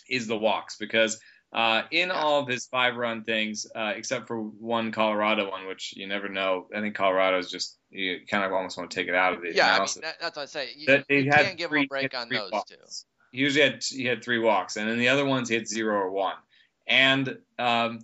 [0.09, 1.21] is the walks because
[1.53, 2.15] uh, in yeah.
[2.15, 6.29] all of his five run things, uh, except for one Colorado one, which you never
[6.29, 6.69] know.
[6.75, 9.43] I think Colorado is just you kind of almost want to take it out of
[9.43, 9.99] the yeah, analysis.
[10.03, 10.69] I mean, that, that's what I say.
[10.77, 12.71] You, you can't give three, him a break on those walks.
[12.71, 12.77] two.
[13.33, 15.97] He usually had he had three walks, and then the other ones he had zero
[15.97, 16.35] or one.
[16.87, 18.01] And um,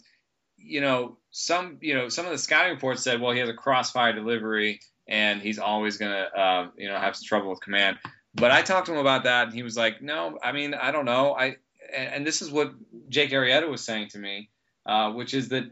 [0.57, 3.55] you know some you know some of the scouting reports said, well, he has a
[3.55, 7.99] crossfire delivery, and he's always gonna uh, you know have some trouble with command.
[8.35, 10.91] But I talked to him about that, and he was like, no, I mean, I
[10.93, 11.35] don't know.
[11.35, 11.57] I
[11.95, 12.73] and this is what
[13.09, 14.51] Jake Arrieta was saying to me,
[14.85, 15.65] uh, which is that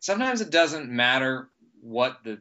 [0.00, 1.48] sometimes it doesn't matter
[1.80, 2.40] what the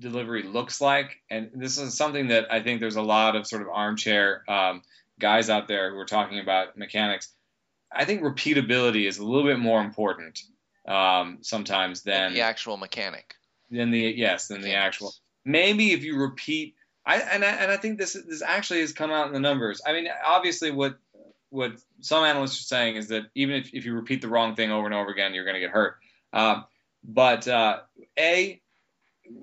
[0.00, 3.62] delivery looks like, and this is something that I think there's a lot of sort
[3.62, 4.82] of armchair um,
[5.18, 7.32] guys out there who are talking about mechanics.
[7.92, 10.40] I think repeatability is a little bit more important
[10.88, 13.34] um, sometimes than the actual mechanic.
[13.70, 14.74] Than the yes, than Mechanics.
[14.74, 15.12] the actual.
[15.44, 16.74] Maybe if you repeat,
[17.06, 19.80] I and I, and I think this this actually has come out in the numbers.
[19.86, 20.98] I mean, obviously, what
[21.50, 24.70] what some analysts are saying is that even if, if you repeat the wrong thing
[24.70, 25.96] over and over again, you're going to get hurt.
[26.32, 26.62] Uh,
[27.02, 27.80] but uh,
[28.18, 28.59] a,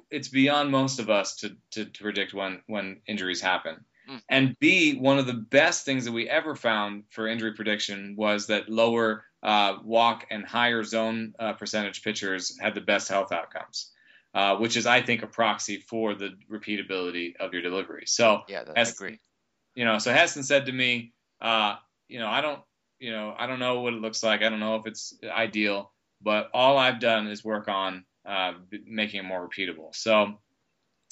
[0.09, 3.85] it's beyond most of us to, to, to predict when when injuries happen.
[4.09, 4.21] Mm.
[4.29, 8.47] And B, one of the best things that we ever found for injury prediction was
[8.47, 13.91] that lower uh, walk and higher zone uh, percentage pitchers had the best health outcomes.
[14.33, 18.03] Uh, which is, I think, a proxy for the repeatability of your delivery.
[18.05, 19.19] So, yeah, that's great.
[19.73, 21.77] You know, so Heston said to me, uh,
[22.07, 22.59] you know, I don't,
[22.99, 24.43] you know, I don't know what it looks like.
[24.43, 28.53] I don't know if it's ideal, but all I've done is work on uh,
[28.85, 29.95] making it more repeatable.
[29.95, 30.37] So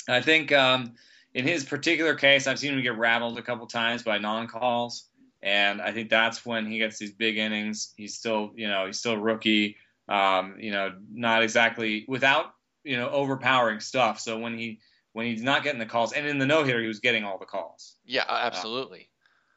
[0.08, 0.94] I think um,
[1.34, 5.08] in his particular case, I've seen him get rattled a couple times by non-calls,
[5.42, 7.94] and I think that's when he gets these big innings.
[7.96, 9.78] He's still, you know, he's still a rookie.
[10.08, 12.54] Um, you know, not exactly without,
[12.84, 14.20] you know, overpowering stuff.
[14.20, 14.80] So when he
[15.14, 17.40] when he's not getting the calls, and in the no hitter, he was getting all
[17.40, 17.96] the calls.
[18.06, 19.10] Yeah, absolutely.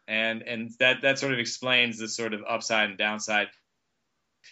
[0.08, 3.48] Uh, and and that that sort of explains the sort of upside and downside.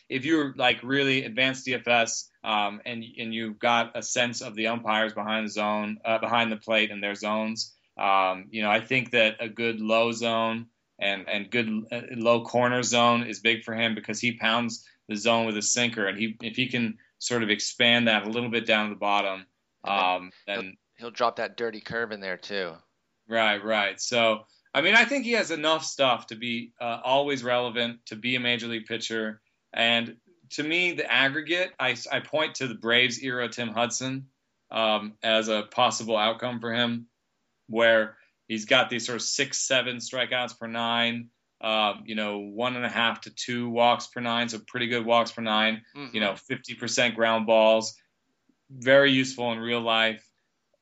[0.08, 4.68] If you're like really advanced DFS um, and and you've got a sense of the
[4.68, 8.80] umpires behind the zone, uh, behind the plate and their zones, um, you know, I
[8.80, 10.66] think that a good low zone
[10.98, 15.16] and and good uh, low corner zone is big for him because he pounds the
[15.16, 18.50] zone with a sinker, and he if he can sort of expand that a little
[18.50, 19.46] bit down to the bottom,
[19.84, 22.72] um, then he'll, he'll drop that dirty curve in there too.
[23.28, 24.00] Right, right.
[24.00, 24.44] So
[24.76, 28.36] I mean, I think he has enough stuff to be uh, always relevant, to be
[28.36, 29.40] a major league pitcher.
[29.72, 30.16] And
[30.50, 34.26] to me, the aggregate, I, I point to the Braves era Tim Hudson
[34.70, 37.06] um, as a possible outcome for him,
[37.68, 38.16] where
[38.48, 42.84] he's got these sort of six, seven strikeouts per nine, uh, you know, one and
[42.84, 46.14] a half to two walks per nine, so pretty good walks per 9 mm-hmm.
[46.14, 47.96] you know, 50% ground balls,
[48.70, 50.26] very useful in real life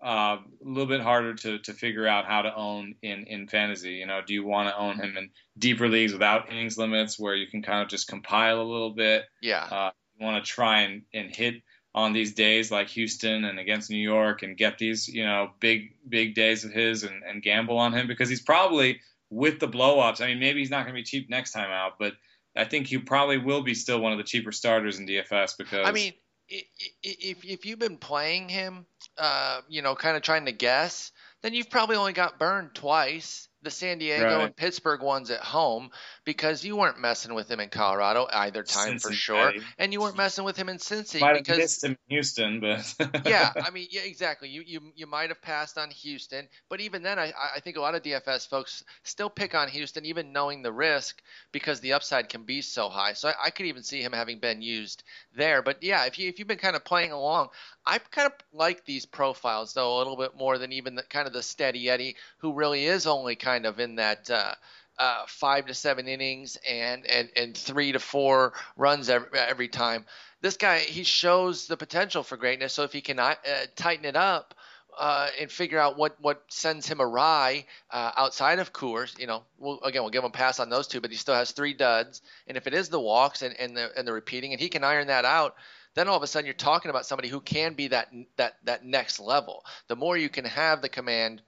[0.04, 3.92] uh, a little bit harder to, to figure out how to own in, in fantasy.
[3.92, 7.34] You know, do you want to own him in deeper leagues without innings limits where
[7.34, 9.24] you can kind of just compile a little bit?
[9.40, 9.64] Yeah.
[9.64, 11.62] Uh, you want to try and, and hit
[11.94, 15.94] on these days like Houston and against New York and get these, you know, big,
[16.06, 19.00] big days of his and, and gamble on him because he's probably
[19.30, 20.20] with the blowups.
[20.20, 22.12] I mean, maybe he's not going to be cheap next time out, but
[22.54, 25.88] I think he probably will be still one of the cheaper starters in DFS because.
[25.88, 26.12] I mean,
[26.48, 28.86] if if you've been playing him,
[29.18, 31.12] uh, you know, kind of trying to guess,
[31.42, 34.44] then you've probably only got burned twice the San Diego right.
[34.44, 35.90] and Pittsburgh ones at home
[36.24, 39.02] because you weren't messing with him in Colorado either time Cincinnati.
[39.02, 41.92] for sure, and you weren't messing with him in Cincy might because have missed him
[41.92, 42.94] in Houston, but
[43.26, 44.48] yeah, I mean, yeah, exactly.
[44.48, 47.80] You you you might have passed on Houston, but even then, I I think a
[47.80, 52.28] lot of DFS folks still pick on Houston, even knowing the risk because the upside
[52.28, 53.14] can be so high.
[53.14, 55.02] So I, I could even see him having been used
[55.34, 55.62] there.
[55.62, 57.48] But yeah, if you if you've been kind of playing along,
[57.86, 61.26] I kind of like these profiles though a little bit more than even the kind
[61.26, 64.54] of the steady Eddie who really is only kind of in that uh,
[64.98, 70.04] uh, five to seven innings and, and and three to four runs every, every time.
[70.40, 72.72] This guy he shows the potential for greatness.
[72.72, 73.34] So if he can uh,
[73.76, 74.54] tighten it up.
[74.98, 79.18] uh, and figure out what, what sends him awry uh, outside of Coors.
[79.18, 81.34] You know, we'll, again, we'll give him a pass on those two, but he still
[81.34, 82.22] has three duds.
[82.46, 84.84] And if it is the walks and, and the and the repeating, and he can
[84.84, 85.56] iron that out,
[85.94, 88.84] then all of a sudden you're talking about somebody who can be that that that
[88.84, 89.64] next level.
[89.88, 91.42] The more you can have the command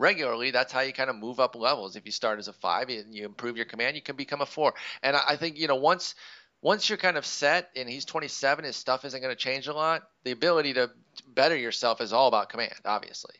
[0.00, 1.94] regularly, that's how you kind of move up levels.
[1.94, 4.46] If you start as a five and you improve your command, you can become a
[4.46, 4.74] four.
[5.02, 6.14] And I think you know once
[6.62, 9.72] once you're kind of set and he's 27, his stuff isn't going to change a
[9.72, 10.02] lot.
[10.24, 10.90] The ability to
[11.26, 13.34] better yourself is all about command, obviously.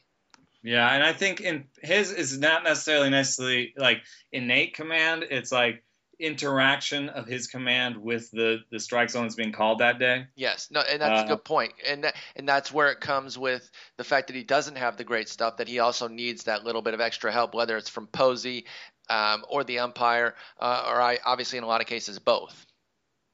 [0.62, 5.24] Yeah, and I think in his is not necessarily necessarily like innate command.
[5.30, 5.82] It's like
[6.20, 10.26] interaction of his command with the the strike zone that's being called that day.
[10.36, 13.38] Yes, no, and that's uh, a good point, and that, and that's where it comes
[13.38, 15.56] with the fact that he doesn't have the great stuff.
[15.56, 18.66] That he also needs that little bit of extra help, whether it's from Posey
[19.08, 22.66] um, or the umpire, uh, or I obviously in a lot of cases both.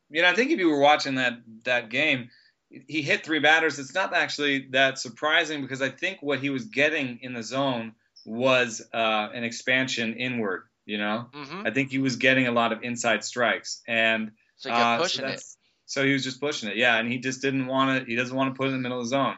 [0.08, 1.34] You know, I think if you were watching that
[1.64, 2.30] that game,
[2.70, 3.78] he hit three batters.
[3.78, 7.94] It's not actually that surprising because I think what he was getting in the zone
[8.24, 10.64] was uh, an expansion inward.
[10.86, 11.66] You know, mm-hmm.
[11.66, 14.98] I think he was getting a lot of inside strikes, and so he kept uh,
[14.98, 15.42] pushing so it.
[15.84, 18.10] So he was just pushing it, yeah, and he just didn't want to.
[18.10, 19.34] He doesn't want to put it in the middle of the zone.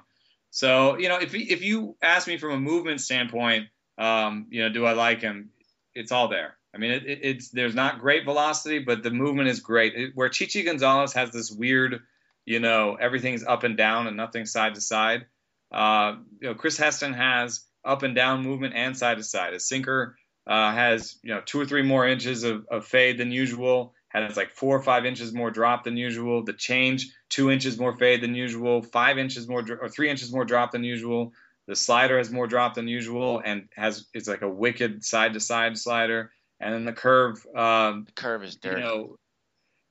[0.50, 4.68] So you know, if if you ask me from a movement standpoint, um, you know,
[4.68, 5.50] do I like him?
[5.94, 6.58] It's all there.
[6.74, 9.94] I mean, it, it, it's there's not great velocity, but the movement is great.
[9.94, 12.02] It, where Chichi Gonzalez has this weird,
[12.44, 15.26] you know, everything's up and down and nothing side to side.
[15.72, 19.54] Uh, you know, Chris Heston has up and down movement and side to side.
[19.54, 20.16] His sinker
[20.48, 23.94] uh, has you know two or three more inches of, of fade than usual.
[24.08, 26.42] Has like four or five inches more drop than usual.
[26.42, 28.82] The change two inches more fade than usual.
[28.82, 31.32] Five inches more or three inches more drop than usual.
[31.66, 35.40] The slider has more drop than usual and has it's like a wicked side to
[35.40, 36.32] side slider.
[36.58, 37.46] And then the curve.
[37.54, 38.80] Um, the curve is dirty.
[38.80, 39.18] You know,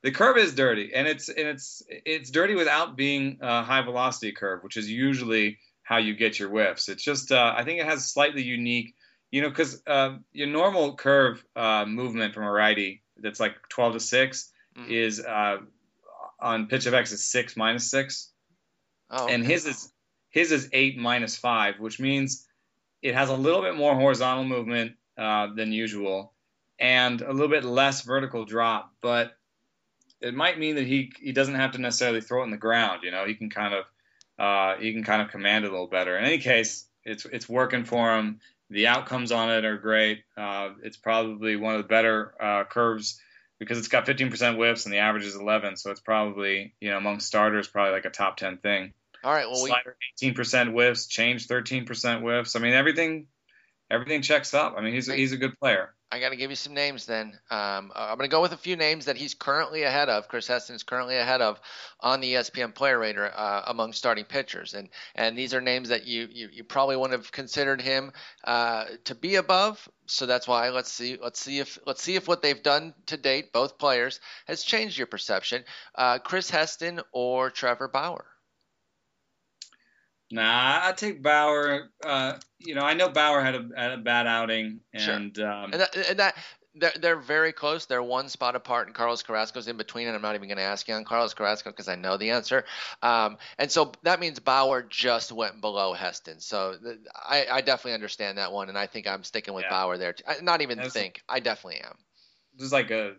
[0.02, 4.32] the curve is dirty, and it's and it's it's dirty without being a high velocity
[4.32, 6.90] curve, which is usually how you get your whiffs.
[6.90, 8.96] It's just uh, I think it has slightly unique
[9.32, 13.94] you know, because uh, your normal curve uh, movement from a righty that's like 12
[13.94, 14.92] to 6 mm-hmm.
[14.92, 15.58] is uh,
[16.40, 18.32] on pitch of X is 6 minus 6.
[19.10, 19.34] Oh, okay.
[19.34, 19.92] And his is
[20.30, 22.46] his is 8 minus 5, which means
[23.02, 26.34] it has a little bit more horizontal movement uh, than usual
[26.80, 29.36] and a little bit less vertical drop, but
[30.22, 33.02] it might mean that he he doesn't have to necessarily throw it in the ground.
[33.04, 33.86] You know, he can kind of
[34.40, 36.18] uh, he can kind of command it a little better.
[36.18, 38.40] In any case, it's it's working for him.
[38.70, 40.24] The outcomes on it are great.
[40.36, 43.20] Uh, it's probably one of the better uh, curves
[43.60, 45.78] because it's got 15% whiffs and the average is 11.
[45.78, 48.94] So it's probably, you know, among starters, probably like a top 10 thing.
[49.24, 49.48] All right.
[49.48, 50.32] Well, Slider, we...
[50.32, 52.56] 18% whiffs, change 13% whiffs.
[52.56, 53.28] I mean, everything,
[53.90, 54.76] everything checks up.
[54.78, 55.94] I mean, he's a, he's a good player.
[56.10, 57.38] I got to give you some names then.
[57.52, 60.30] Um, uh, I'm going to go with a few names that he's currently ahead of.
[60.30, 61.60] Chris Heston is currently ahead of
[62.00, 66.08] on the ESPN Player Rater uh, among starting pitchers, and and these are names that
[66.08, 68.14] you you, you probably wouldn't have considered him
[68.46, 69.90] uh, to be above.
[70.06, 73.18] So that's why let's see let's see if let's see if what they've done to
[73.18, 75.66] date, both players, has changed your perception.
[75.94, 78.26] Uh, Chris Heston or Trevor Bauer.
[80.32, 81.90] Nah, I take Bauer.
[82.04, 85.50] Uh, you know, I know Bauer had a, had a bad outing, and sure.
[85.50, 86.36] um, and, that, and that
[86.80, 87.86] they're, they're very close.
[87.86, 90.08] They're one spot apart, and Carlos Carrasco's in between.
[90.08, 92.32] And I'm not even going to ask you on Carlos Carrasco because I know the
[92.32, 92.66] answer.
[93.02, 96.40] Um, and so that means Bauer just went below Heston.
[96.40, 99.70] So th- I, I, definitely understand that one, and I think I'm sticking with yeah.
[99.70, 100.16] Bauer there.
[100.28, 101.22] I, not even That's, think.
[101.28, 101.96] I definitely am.
[102.58, 103.14] There's like a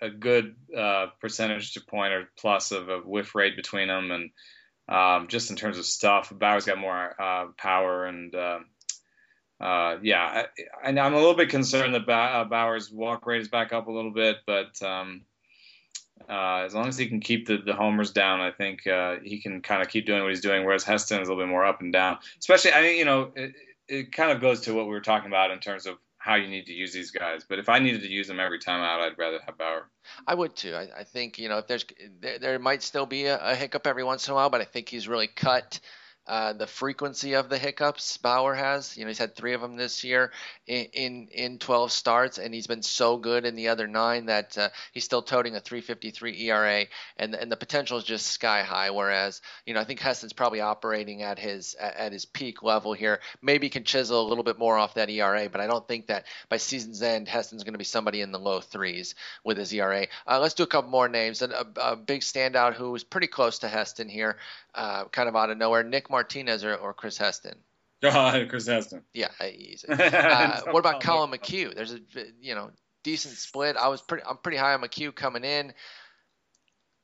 [0.00, 4.30] a good uh, percentage to point or plus of a whiff rate between them, and
[4.88, 6.32] um, just in terms of stuff.
[6.36, 8.34] Bauer's got more uh, power and.
[8.34, 8.58] Uh,
[9.58, 10.44] uh, yeah,
[10.84, 13.90] I, am a little bit concerned that uh, Bauer's walk rate is back up a
[13.90, 15.22] little bit, but um,
[16.28, 19.40] uh, as long as he can keep the, the homers down, I think uh, he
[19.40, 20.64] can kind of keep doing what he's doing.
[20.64, 22.18] Whereas Heston is a little bit more up and down.
[22.38, 23.54] Especially, I mean, you know, it,
[23.88, 25.96] it kind of goes to what we were talking about in terms of
[26.26, 27.44] how you need to use these guys.
[27.48, 29.88] But if I needed to use them every time out, I'd rather have Bauer.
[30.26, 30.74] I would too.
[30.74, 31.86] I, I think you know if there's
[32.20, 34.64] there, there might still be a, a, hiccup every once in a while, but I
[34.64, 35.78] think he's really cut
[36.26, 38.96] uh, the frequency of the hiccups Bauer has.
[38.96, 40.32] You know, he's had three of them this year
[40.66, 44.56] in in, in 12 starts, and he's been so good in the other nine that
[44.58, 46.84] uh, he's still toting a 3.53 ERA,
[47.16, 48.90] and and the potential is just sky high.
[48.90, 53.20] Whereas, you know, I think Heston's probably operating at his at his peak level here.
[53.42, 56.24] Maybe can chisel a little bit more off that ERA, but I don't think that
[56.48, 59.14] by season's end Heston's going to be somebody in the low threes
[59.44, 60.06] with his ERA.
[60.26, 61.42] Uh, let's do a couple more names.
[61.42, 64.36] And a, a big standout who was pretty close to Heston here,
[64.76, 67.56] uh, kind of out of nowhere, Nick Martinez or, or Chris Heston?
[68.02, 69.02] Oh, Chris Heston.
[69.12, 69.88] Yeah, easy.
[69.90, 71.74] Uh, what about Collin McHugh?
[71.74, 72.00] There's a
[72.40, 72.70] you know
[73.02, 73.76] decent split.
[73.76, 75.72] I was pretty I'm pretty high on McHugh coming in.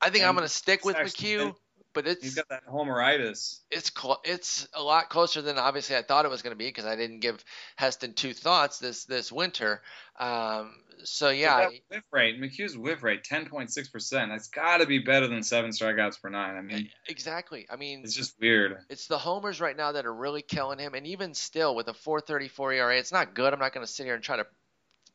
[0.01, 1.55] I think and I'm going to stick with McHugh.
[1.93, 3.61] But it's he's got that homeritis.
[3.71, 6.67] It's cl- it's a lot closer than obviously I thought it was going to be
[6.67, 7.45] because I didn't give
[7.77, 9.83] Heston two thoughts this this winter.
[10.19, 10.75] Um,
[11.05, 14.31] so yeah, whiff rate McHugh's whiff rate ten point six percent.
[14.31, 16.57] That's got to be better than seven strikeouts per nine.
[16.57, 17.67] I mean, exactly.
[17.71, 18.79] I mean, it's just weird.
[18.89, 21.93] It's the homers right now that are really killing him, and even still with a
[21.93, 23.53] 4.34 ERA, it's not good.
[23.53, 24.47] I'm not going to sit here and try to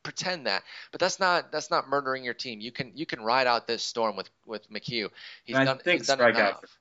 [0.08, 2.60] pretend that, but that's not that's not murdering your team.
[2.60, 5.10] You can you can ride out this storm with with McHugh.
[5.44, 5.78] He's I done.
[5.78, 6.78] Think he's done strikeouts enough.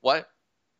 [0.00, 0.30] What?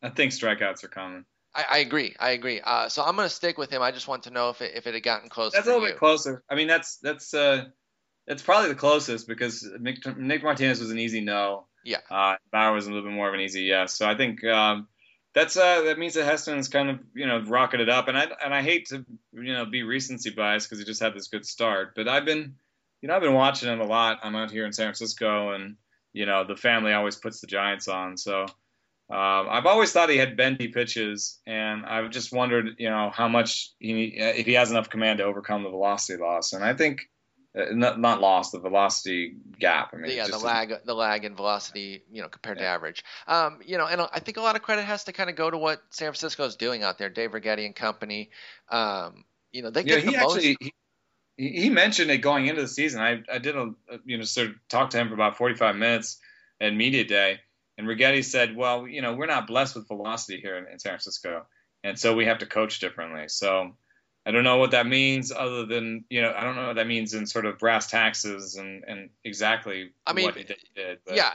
[0.02, 1.26] I think strikeouts are common.
[1.54, 2.14] I, I agree.
[2.18, 2.62] I agree.
[2.62, 3.82] Uh, so I'm going to stick with him.
[3.82, 5.52] I just want to know if it, if it had gotten close.
[5.52, 5.92] That's a little you.
[5.92, 6.42] bit closer.
[6.48, 7.64] I mean, that's that's uh,
[8.26, 11.66] that's probably the closest because Nick, Nick Martinez was an easy no.
[11.84, 11.98] Yeah.
[12.10, 13.92] Uh, Bauer was a little bit more of an easy yes.
[13.98, 14.88] So I think um,
[15.36, 18.54] that's uh, that means that Heston's kind of you know rocketed up, and I and
[18.54, 21.92] I hate to you know be recency biased because he just had this good start,
[21.94, 22.54] but I've been
[23.02, 24.20] you know I've been watching him a lot.
[24.22, 25.76] I'm out here in San Francisco, and
[26.14, 28.46] you know the family always puts the Giants on, so.
[29.08, 33.28] Um, I've always thought he had bendy pitches, and I've just wondered, you know, how
[33.28, 36.52] much he if he has enough command to overcome the velocity loss.
[36.52, 37.02] And I think
[37.56, 39.92] not, not loss, the velocity gap.
[39.94, 43.02] I mean, yeah, the lag, the lag in velocity, you know, compared to average.
[43.26, 45.50] Um, you know, and I think a lot of credit has to kind of go
[45.50, 48.30] to what San Francisco is doing out there, Dave Righetti and company.
[48.68, 50.36] Um, you know, they Yeah, get the he most.
[50.36, 50.56] actually
[51.38, 53.00] he, he mentioned it going into the season.
[53.00, 53.72] I I did a
[54.04, 56.18] you know sort of talk to him for about 45 minutes
[56.60, 57.40] at media day,
[57.78, 60.90] and Righetti said, well, you know, we're not blessed with velocity here in, in San
[60.90, 61.46] Francisco,
[61.82, 63.28] and so we have to coach differently.
[63.28, 63.76] So.
[64.26, 66.88] I don't know what that means, other than you know, I don't know what that
[66.88, 70.98] means in sort of brass taxes and, and exactly I mean, what he did.
[71.06, 71.30] but- yeah,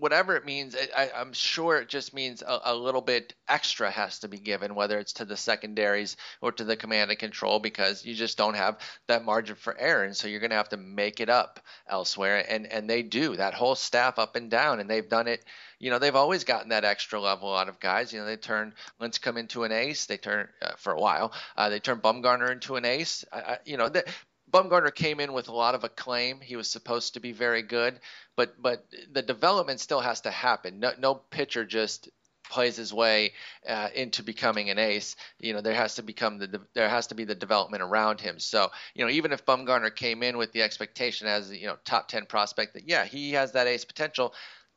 [0.00, 4.20] whatever it means, I, I'm sure it just means a, a little bit extra has
[4.20, 8.04] to be given, whether it's to the secondaries or to the command and control, because
[8.04, 8.78] you just don't have
[9.08, 12.44] that margin for error, and so you're going to have to make it up elsewhere,
[12.48, 15.44] and and they do that whole staff up and down, and they've done it.
[15.78, 18.12] You know, they've always gotten that extra level out of guys.
[18.12, 20.06] You know, they turn Lincecum into an ace.
[20.06, 21.32] They turn uh, for a while.
[21.56, 23.24] Uh, they turn Bumgarner into an ace.
[23.64, 24.04] You know, the,
[24.50, 26.40] Bumgarner came in with a lot of acclaim.
[26.40, 28.00] He was supposed to be very good,
[28.36, 30.80] but but the development still has to happen.
[30.80, 32.08] No, no pitcher just
[32.50, 33.32] plays his way
[33.66, 35.16] uh, into becoming an ace.
[35.38, 38.38] You know, there has to become the there has to be the development around him.
[38.38, 42.08] So you know, even if Bumgarner came in with the expectation as you know top
[42.08, 44.34] ten prospect that yeah he has that ace potential.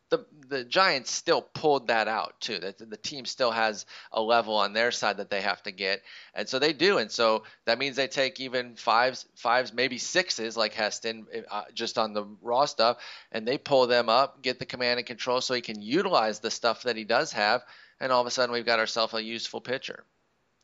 [0.09, 2.59] The, the Giants still pulled that out too.
[2.59, 6.03] That the team still has a level on their side that they have to get,
[6.35, 6.99] and so they do.
[6.99, 11.97] And so that means they take even fives, fives, maybe sixes like Heston, uh, just
[11.97, 12.97] on the raw stuff,
[13.31, 16.51] and they pull them up, get the command and control, so he can utilize the
[16.51, 17.63] stuff that he does have,
[17.99, 20.05] and all of a sudden we've got ourselves a useful pitcher.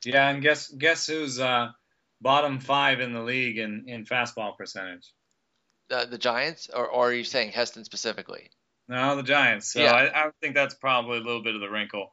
[0.05, 1.71] Yeah, and guess guess who's uh,
[2.21, 5.11] bottom five in the league in, in fastball percentage?
[5.91, 8.51] Uh, the Giants, or, or are you saying Heston specifically?
[8.89, 9.71] No, the Giants.
[9.71, 9.93] So Yeah.
[9.93, 12.11] I, I think that's probably a little bit of the wrinkle.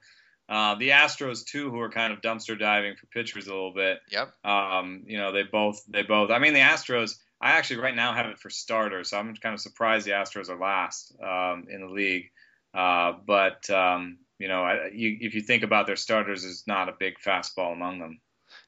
[0.49, 3.99] Uh, the Astros too, who are kind of dumpster diving for pitchers a little bit.
[4.13, 4.33] Yep.
[4.45, 6.31] Um, you know, they both they both.
[6.31, 7.17] I mean, the Astros.
[7.41, 10.49] I actually right now have it for starters, so I'm kind of surprised the Astros
[10.49, 12.31] are last um, in the league.
[12.73, 16.89] Uh, but um, you know, I, you, if you think about their starters, there's not
[16.89, 18.21] a big fastball among them.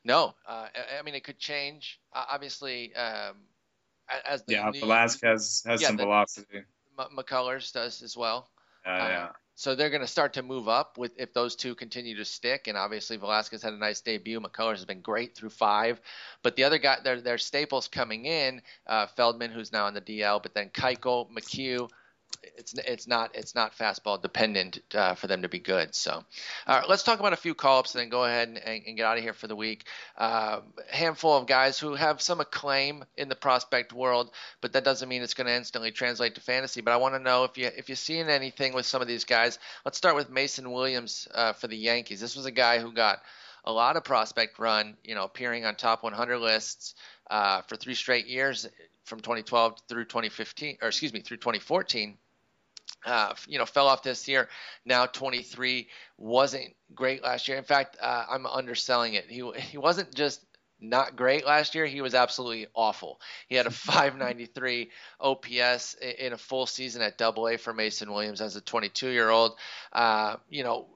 [0.05, 2.01] No, uh, I, I mean it could change.
[2.13, 3.37] Uh, obviously, um,
[4.29, 6.63] as the Yeah, new, Velasquez has Yeah, some the- velocity.
[6.99, 8.49] McCullers does as well.
[8.87, 9.29] Uh, yeah.
[9.55, 12.69] So they're going to start to move up with if those two continue to stick.
[12.69, 14.41] And obviously Velasquez had a nice debut.
[14.41, 16.01] McCullers has been great through five.
[16.45, 20.01] But the other guy, their their staples coming in, uh, Feldman, who's now on the
[20.01, 21.89] DL, but then Keuchel, McHugh.
[22.57, 25.95] It's it's not it's not fastball dependent uh, for them to be good.
[25.95, 28.83] So, all right, let's talk about a few call-ups and then go ahead and, and,
[28.87, 29.85] and get out of here for the week.
[30.17, 30.61] Uh,
[30.91, 35.23] handful of guys who have some acclaim in the prospect world, but that doesn't mean
[35.23, 36.81] it's going to instantly translate to fantasy.
[36.81, 39.25] But I want to know if you if you're seeing anything with some of these
[39.25, 39.59] guys.
[39.85, 42.21] Let's start with Mason Williams uh, for the Yankees.
[42.21, 43.21] This was a guy who got
[43.65, 46.95] a lot of prospect run, you know, appearing on top 100 lists
[47.31, 48.67] uh, for three straight years
[49.09, 52.17] from 2012 through 2015, or excuse me, through 2014.
[53.07, 54.49] Uh, you know, fell off this year.
[54.85, 57.57] Now 23 wasn't great last year.
[57.57, 59.27] In fact, uh, I'm underselling it.
[59.29, 60.45] He he wasn't just
[60.81, 61.87] not great last year.
[61.87, 63.21] He was absolutely awful.
[63.49, 64.91] He had a 593
[65.21, 69.29] OPS in a full season at Double A for Mason Williams as a 22 year
[69.31, 69.57] old.
[69.93, 70.87] Uh, you know,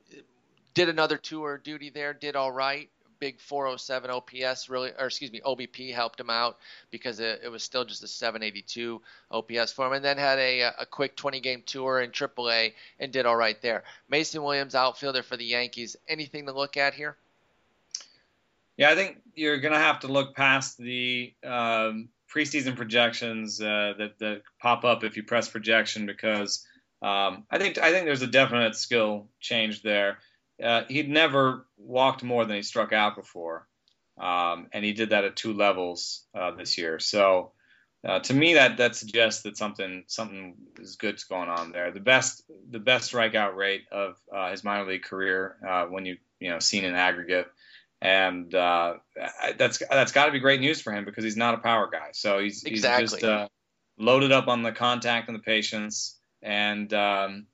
[0.74, 2.14] did another tour duty there.
[2.14, 2.88] Did all right.
[3.22, 6.58] Big 407 OPS really, or excuse me, OBP helped him out
[6.90, 9.00] because it, it was still just a 782
[9.30, 13.12] OPS for him, and then had a a quick 20 game tour in AAA and
[13.12, 13.84] did all right there.
[14.08, 15.94] Mason Williams, outfielder for the Yankees.
[16.08, 17.16] Anything to look at here?
[18.76, 23.92] Yeah, I think you're going to have to look past the um, preseason projections uh,
[23.98, 26.66] that, that pop up if you press projection because
[27.00, 30.18] um, I think I think there's a definite skill change there.
[30.62, 33.66] Uh, he'd never walked more than he struck out before,
[34.20, 36.98] um, and he did that at two levels uh, this year.
[36.98, 37.52] So
[38.06, 41.92] uh, to me, that that suggests that something something is good's going on there.
[41.92, 46.16] The best the best strikeout rate of uh, his minor league career uh, when you
[46.40, 47.46] you know seen in aggregate,
[48.00, 48.94] and uh,
[49.56, 52.08] that's that's got to be great news for him because he's not a power guy.
[52.12, 53.02] So he's exactly.
[53.02, 53.48] he's just uh,
[53.98, 57.46] loaded up on the contact and the patience and um,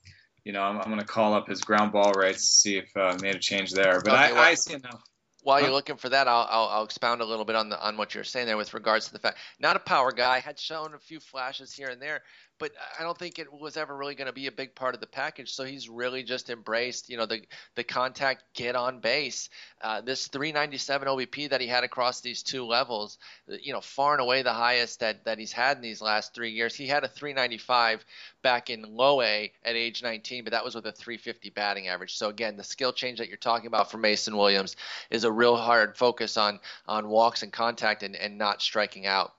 [0.48, 2.96] you know, I'm, I'm going to call up his ground ball rights to see if
[2.96, 4.00] uh, made a change there.
[4.00, 5.02] But Okay, I, well- I see enough.
[5.42, 5.66] While Huh?
[5.66, 8.14] you're looking for that, I'll, I'll, I'll expound a little bit on the on what
[8.14, 10.98] you're saying there with regards to the fact not a power guy had shown a
[10.98, 12.22] few flashes here and there,
[12.58, 15.00] but I don't think it was ever really going to be a big part of
[15.00, 15.52] the package.
[15.52, 17.42] So he's really just embraced, you know, the
[17.76, 19.48] the contact, get on base.
[19.80, 24.20] Uh, this 397 OBP that he had across these two levels, you know, far and
[24.20, 26.74] away the highest that that he's had in these last three years.
[26.74, 28.04] He had a 395
[28.42, 32.16] back in low A at age 19, but that was with a 350 batting average.
[32.16, 34.76] So again, the skill change that you're talking about for Mason Williams
[35.10, 39.32] is a real hard focus on on walks and contact and, and not striking out.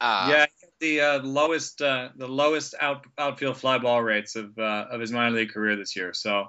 [0.00, 0.46] Uh, yeah,
[0.80, 5.10] the uh, lowest uh, the lowest out, outfield fly ball rates of uh, of his
[5.10, 6.12] minor league career this year.
[6.12, 6.48] So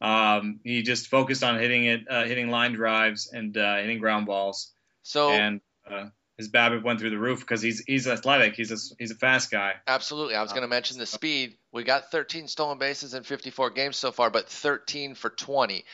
[0.00, 4.26] um, he just focused on hitting it, uh, hitting line drives and uh, hitting ground
[4.26, 4.72] balls,
[5.02, 8.56] So and uh, his BABIP went through the roof because he's he's athletic.
[8.56, 9.74] He's a he's a fast guy.
[9.86, 11.58] absolutely, I was going to mention the speed.
[11.70, 15.84] We got 13 stolen bases in 54 games so far, but 13 for 20.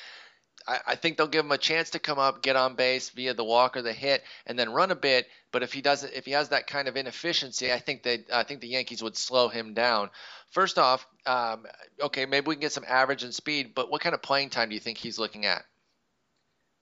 [0.67, 3.35] I, I think they'll give him a chance to come up, get on base via
[3.35, 5.27] the walk or the hit, and then run a bit.
[5.53, 8.43] But if he doesn't, if he has that kind of inefficiency, I think they, I
[8.43, 10.11] think the Yankees would slow him down.
[10.51, 11.67] First off, um,
[12.01, 14.69] okay, maybe we can get some average and speed, but what kind of playing time
[14.69, 15.65] do you think he's looking at?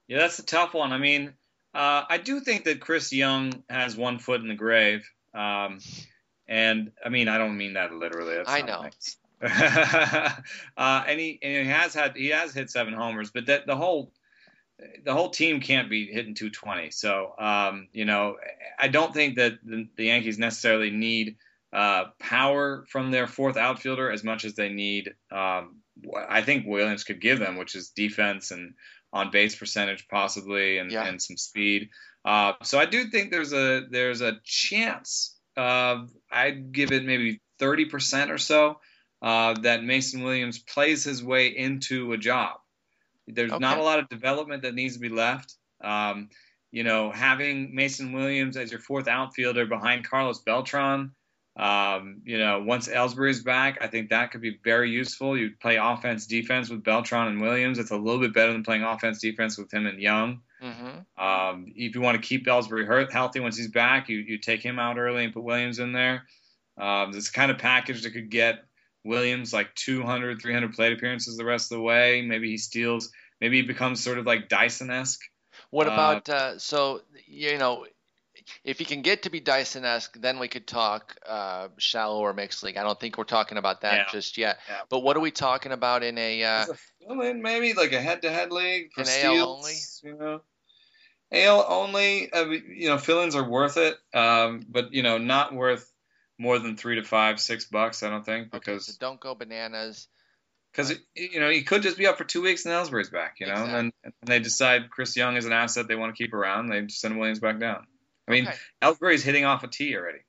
[0.09, 0.93] Yeah, that's a tough one.
[0.93, 1.33] I mean,
[1.75, 5.09] uh, I do think that Chris Young has one foot in the grave.
[5.35, 5.81] Um,
[6.47, 8.37] and I mean, I don't mean that literally.
[8.37, 8.83] That's I know.
[8.83, 9.17] nice.
[10.77, 13.77] uh, and he and he has had he has hit seven homers, but that the
[13.77, 14.13] whole
[15.05, 16.91] the whole team can't be hitting 220.
[16.91, 18.37] So um, you know,
[18.79, 21.37] I don't think that the, the Yankees necessarily need
[21.73, 25.15] uh, power from their fourth outfielder as much as they need.
[25.31, 28.75] Um, what I think Williams could give them, which is defense and
[29.13, 31.05] on base percentage possibly, and, Yeah.
[31.05, 31.91] and some speed.
[32.25, 35.39] Uh, so I do think there's a there's a chance.
[35.57, 38.81] I'd give it maybe 30% or so
[39.23, 42.57] uh, that Mason Williams plays his way into a job.
[43.27, 45.55] There's not a lot of development that needs to be left.
[45.83, 46.29] Um,
[46.71, 51.13] you know, having Mason Williams as your fourth outfielder behind Carlos Beltran,
[51.57, 55.39] um, you know, once Ellsbury's back, I think that could be very useful.
[55.39, 57.79] You play offense, defense with Beltran and Williams.
[57.79, 60.41] It's a little bit better than playing offense, defense with him and Young.
[60.61, 61.25] Mm-hmm.
[61.25, 64.63] Um, if you want to keep Ellsbury hurt, healthy once he's back, you, you take
[64.63, 66.25] him out early and put Williams in there.
[66.77, 68.65] Um, this kind of package that could get
[69.05, 72.23] Williams like 200, 300 plate appearances the rest of the way.
[72.23, 73.11] Maybe he steals.
[73.41, 75.21] Maybe he becomes sort of like Dyson esque.
[75.71, 77.87] What Uh, about uh, so you know
[78.65, 82.63] if he can get to be Dyson-esque, then we could talk uh, shallow or mixed
[82.63, 82.77] league.
[82.77, 84.13] I don't think we're talking about that Yeah.
[84.13, 84.59] just yet.
[84.69, 84.81] Yeah.
[84.89, 86.43] But what are we talking about in a?
[86.43, 86.67] Uh,
[87.09, 90.01] maybe like a head to head league for An AL steals.
[90.05, 90.41] You know,
[91.33, 92.33] AL only.
[92.33, 95.91] Uh, you know, fill-ins are worth it, um, but you know, not worth
[96.39, 98.03] more than three to five, six bucks.
[98.03, 100.09] I don't think okay, because so don't go bananas.
[100.73, 103.47] because you know he could just be up for two weeks and Ellsbury's back, you
[103.47, 106.35] know, and then and they decide Chris Young is an asset they want to keep
[106.35, 106.69] around.
[106.69, 107.87] They send Williams back down.
[108.27, 108.57] I mean, Okay.
[108.83, 110.21] Ellsbury's hitting off a tee already,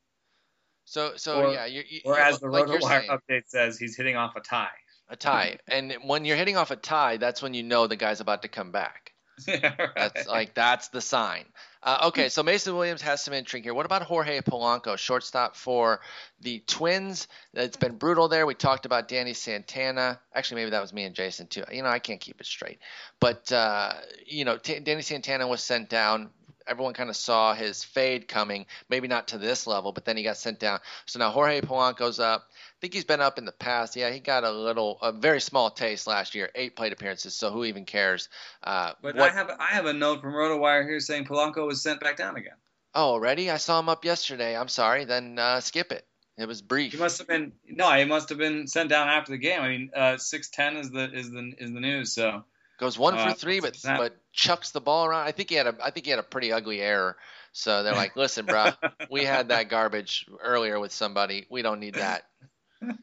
[0.83, 3.95] So so or- yeah, you, you, or as the like you're RotoWire update says, he's
[3.97, 4.67] hitting off a tie.
[5.09, 5.59] a tie.
[5.67, 8.47] And when you're hitting off a tie, that's when you know the guy's about to
[8.47, 9.04] come back.
[9.45, 11.45] That's like that's the sign.
[11.83, 13.73] Uh, okay, so Mason Williams has some intrigue here.
[13.73, 15.99] What about Jorge Polanco, shortstop for
[16.41, 17.27] the Twins?
[17.53, 18.47] It's been brutal there.
[18.47, 20.19] We talked about Danny Santana.
[20.33, 21.63] Actually, maybe that was me and Jason too.
[21.71, 22.79] You know, I can't keep it straight.
[23.19, 23.93] But uh,
[24.25, 26.29] you know, T- Danny Santana was sent down.
[26.67, 28.65] Everyone kind of saw his fade coming.
[28.89, 30.79] Maybe not to this level, but then he got sent down.
[31.05, 32.47] So now Jorge Polanco's up.
[32.49, 33.95] I think he's been up in the past.
[33.95, 36.49] Yeah, he got a little, a very small taste last year.
[36.55, 37.35] Eight plate appearances.
[37.35, 38.29] So who even cares?
[38.63, 41.81] Uh, But what- I have I have a note from RotoWire here saying Polanco was
[41.81, 42.55] sent back down again.
[42.93, 43.51] Oh, already?
[43.51, 44.55] I saw him up yesterday.
[44.57, 45.05] I'm sorry.
[45.05, 46.05] Then uh, skip it.
[46.37, 46.91] It was brief.
[46.91, 49.61] He must have been no, he must have been sent down after the game.
[49.61, 52.13] I mean, uh, six ten is the is the is the news.
[52.13, 52.43] So
[52.77, 53.97] Goes one uh, for three, but that?
[53.97, 55.27] but chucks the ball around.
[55.27, 57.17] I think he had a I think he had a pretty ugly error.
[57.53, 58.71] So they're like, listen, bro,
[59.09, 61.45] we had that garbage earlier with somebody.
[61.49, 62.23] We don't need that.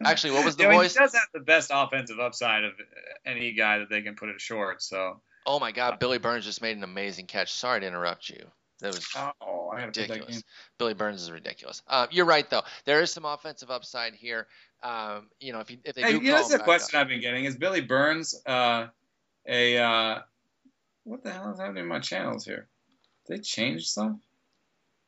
[0.05, 0.93] Actually, what was the Yeah, voice?
[0.93, 2.73] He does have the best offensive upside of
[3.25, 4.83] any guy that they can put it short.
[4.83, 7.53] So Oh my God, Billy Burns just made an amazing catch.
[7.53, 8.47] Sorry to interrupt you.
[8.81, 10.43] That was oh, I ridiculous.
[10.79, 11.83] Billy Burns is ridiculous.
[11.87, 12.63] Uh, you're right though.
[12.85, 14.47] There is some offensive upside here.
[14.83, 16.65] Um, you know, if, he, if they hey, do you know, call that's a him
[16.65, 18.89] question back I've been getting: Is Billy Burns uh,
[19.47, 20.19] a uh,
[21.05, 22.69] what the hell is happening in my channels here?
[23.27, 24.13] Did they changed stuff?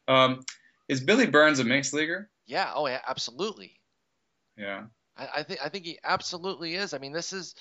[0.09, 0.45] Um,
[0.89, 2.28] is Billy Burns a mixed leaguer?
[2.47, 2.72] Yeah.
[2.74, 3.01] Oh, yeah.
[3.07, 3.80] Absolutely.
[4.57, 4.85] Yeah.
[5.16, 6.95] I, I think I think he absolutely is.
[6.95, 7.55] I mean, this is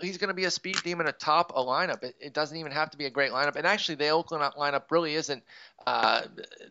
[0.00, 2.02] he's going to be a speed demon atop a lineup.
[2.02, 3.56] It, it, doesn't even have to be a great lineup.
[3.56, 5.42] And actually, the Oakland lineup really isn't
[5.86, 6.22] uh,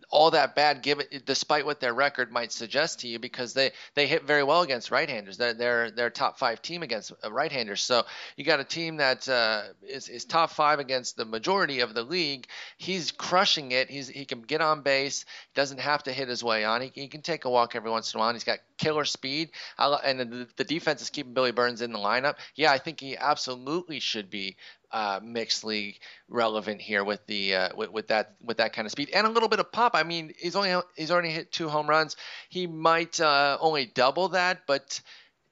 [0.10, 4.08] all that bad, given despite what their record might suggest to you, because they, they
[4.08, 5.38] hit very well against right-handers.
[5.38, 7.82] They're they're they're top five team against uh, right-handers.
[7.82, 8.04] So
[8.36, 12.04] you got a team that uh, is is top five against the majority of the
[12.04, 12.48] league.
[12.78, 13.90] He's crushing it.
[13.90, 15.26] He's he can get on base.
[15.48, 16.82] He doesn't have to hit his way on.
[16.82, 18.34] He, he can take a walk every once in a while.
[18.34, 19.52] He's got killer speed.
[19.78, 22.36] and the, the defense is keeping Billy Burns in the lineup.
[22.56, 24.58] Yeah, I think he absolutely should be
[24.92, 28.92] uh, mixed league relevant here with the uh, with, with that with that kind of
[28.92, 29.96] speed and a little bit of pop.
[29.96, 32.16] I mean, he's only he's already hit two home runs.
[32.50, 35.02] He might uh, only double that, but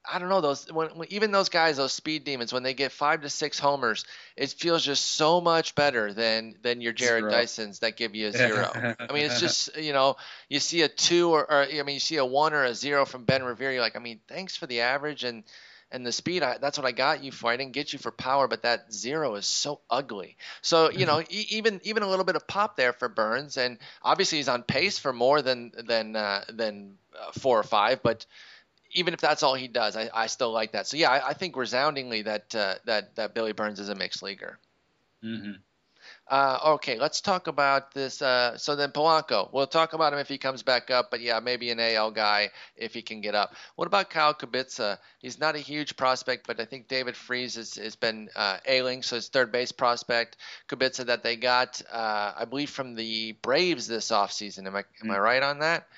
[0.04, 2.90] I don't know those when, when, even those guys, those speed demons, when they get
[2.90, 4.04] five to six homers,
[4.36, 7.32] it feels just so much better than than your Jarrod zero.
[7.32, 8.70] Dysons that give you a zero.
[8.74, 10.16] I mean, it's just you know
[10.48, 13.04] you see a two or, or I mean you see a one or a zero
[13.04, 13.72] from Ben Revere.
[13.72, 15.44] You're like, I mean, thanks for the average and
[15.92, 18.10] and the speed I, that's what i got you for i didn't get you for
[18.10, 21.32] power but that zero is so ugly so you know mm-hmm.
[21.32, 24.62] e- even even a little bit of pop there for burns and obviously he's on
[24.62, 28.26] pace for more than than uh, than uh, four or five but
[28.92, 31.32] even if that's all he does i, I still like that so yeah i, I
[31.34, 34.58] think resoundingly that uh, that that billy burns is a mixed leaguer
[35.24, 35.52] mm-hmm.
[36.30, 38.22] Uh, okay, let's talk about this.
[38.22, 41.40] Uh, so then Polanco, we'll talk about him if he comes back up, but yeah,
[41.40, 43.52] maybe an AL guy if he can get up.
[43.74, 44.98] What about Kyle Kubitza?
[45.18, 49.02] He's not a huge prospect, but I think David Freese has, has been uh, ailing,
[49.02, 50.36] so his third base prospect.
[50.68, 54.68] Kubitza that they got, uh, I believe, from the Braves this offseason.
[54.68, 55.20] Am I, am I hmm.
[55.20, 55.88] right on that?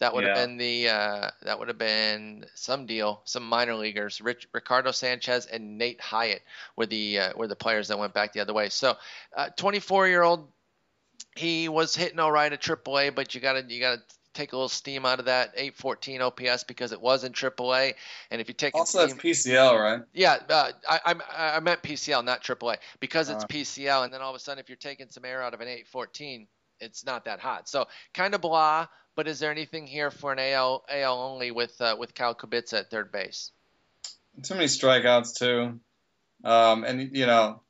[0.00, 0.36] That would yeah.
[0.36, 3.20] have been the uh, that would have been some deal.
[3.24, 6.42] Some minor leaguers, Rich, Ricardo Sanchez and Nate Hyatt
[6.74, 8.70] were the uh, were the players that went back the other way.
[8.70, 8.96] So,
[9.56, 10.48] 24 uh, year old,
[11.36, 14.00] he was hitting all right at AAA, but you gotta you gotta
[14.32, 17.94] take a little steam out of that 814 OPS because it was in AAA.
[18.30, 20.02] And if you take also steam, that's PCL, right?
[20.14, 23.48] Yeah, uh, I, I, I meant PCL, not AAA, because it's uh.
[23.48, 24.04] PCL.
[24.04, 26.46] And then all of a sudden, if you're taking some air out of an 814,
[26.80, 27.68] it's not that hot.
[27.68, 28.86] So kind of blah.
[29.16, 32.80] But is there anything here for an AL AL only with uh, with Cal Kubitza
[32.80, 33.50] at third base?
[34.42, 35.80] Too many strikeouts too,
[36.44, 37.60] um, and you know,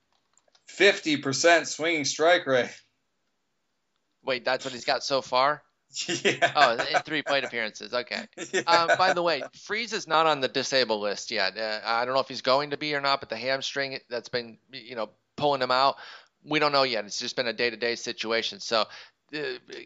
[0.67, 2.71] fifty percent swinging strike rate.
[4.23, 5.63] Wait, that's what he's got so far.
[6.07, 6.53] Yeah.
[6.55, 7.93] Oh, in three plate appearances.
[7.93, 8.25] Okay.
[8.53, 8.61] Yeah.
[8.61, 11.57] Um, by the way, Freese is not on the disabled list yet.
[11.59, 14.29] Uh, I don't know if he's going to be or not, but the hamstring that's
[14.29, 15.97] been, you know, pulling him out,
[16.45, 17.05] we don't know yet.
[17.05, 18.61] It's just been a day to day situation.
[18.61, 19.39] So uh,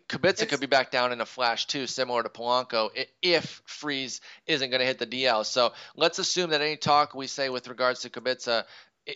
[0.08, 2.90] Kubitza could be back down in a flash too, similar to Polanco,
[3.20, 5.44] if Freese isn't going to hit the DL.
[5.44, 8.64] So let's assume that any talk we say with regards to Kubitza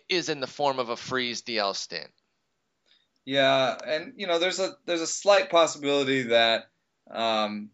[0.08, 2.10] is in the form of a Freese DL stint.
[3.24, 6.70] Yeah, and you know, there's a there's a slight possibility that
[7.10, 7.70] um,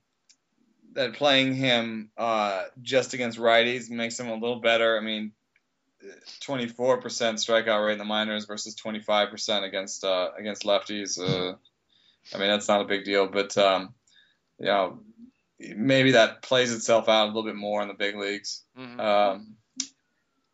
[0.95, 4.99] that playing him uh, just against righties makes him a little better.
[4.99, 5.33] I mean,
[6.41, 11.19] 24% strikeout rate in the minors versus 25% against uh, against lefties.
[11.19, 11.57] Uh,
[12.35, 13.95] I mean, that's not a big deal, but um,
[14.59, 15.01] you know,
[15.59, 18.63] maybe that plays itself out a little bit more in the big leagues.
[18.79, 19.01] Mm-hmm.
[19.01, 19.57] Um,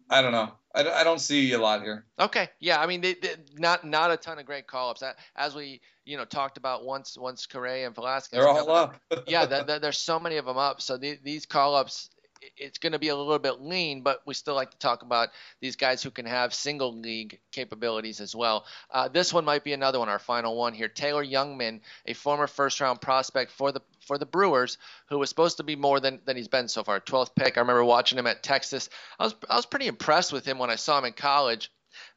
[0.08, 0.52] I don't know.
[0.74, 2.04] I, I don't see a lot here.
[2.18, 5.02] Okay, yeah, I mean, they, they, not not a ton of great call ups.
[5.36, 8.38] As we you know talked about once once Correa and Velasquez.
[8.38, 9.00] They're all up.
[9.26, 10.80] yeah, the, the, there's so many of them up.
[10.80, 12.10] So the, these call ups
[12.56, 15.28] it's going to be a little bit lean, but we still like to talk about
[15.60, 18.64] these guys who can have single league capabilities as well.
[18.90, 20.88] Uh, this one might be another one, our final one here.
[20.88, 24.78] Taylor Jungmann, a former first round prospect for the for the Brewers,
[25.08, 27.00] who was supposed to be more than, than he's been so far.
[27.00, 27.56] 12th pick.
[27.56, 28.88] I remember watching him at Texas.
[29.18, 31.70] I was I was pretty impressed with him when I saw him in college.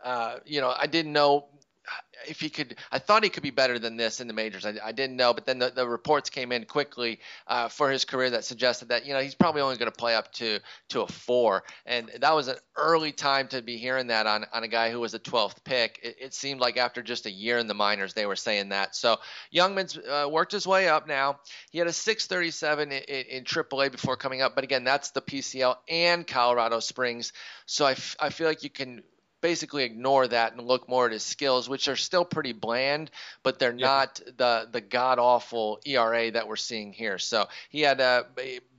[0.03, 1.47] Uh, you know, I didn't know
[2.27, 4.65] if he could, I thought he could be better than this in the majors.
[4.65, 8.05] I, I didn't know, but then the, the reports came in quickly uh, for his
[8.05, 10.59] career that suggested that you know he's probably only going to play up to
[10.89, 14.63] to a four, and that was an early time to be hearing that on on
[14.63, 15.99] a guy who was a 12th pick.
[16.03, 18.95] It, it seemed like after just a year in the minors, they were saying that.
[18.95, 19.17] So
[19.53, 21.39] Jungmann's uh, worked his way up now.
[21.71, 25.75] He had a 637 in, in, AAA before coming up, but again, that's the PCL
[25.89, 27.33] and Colorado Springs.
[27.65, 29.03] So I, f- I feel like you can
[29.43, 33.11] basically ignore that and look more at his skills, which are still pretty bland,
[33.43, 33.85] but they're yeah.
[33.85, 37.19] not the the god awful ERA that we're seeing here.
[37.19, 38.25] So he had a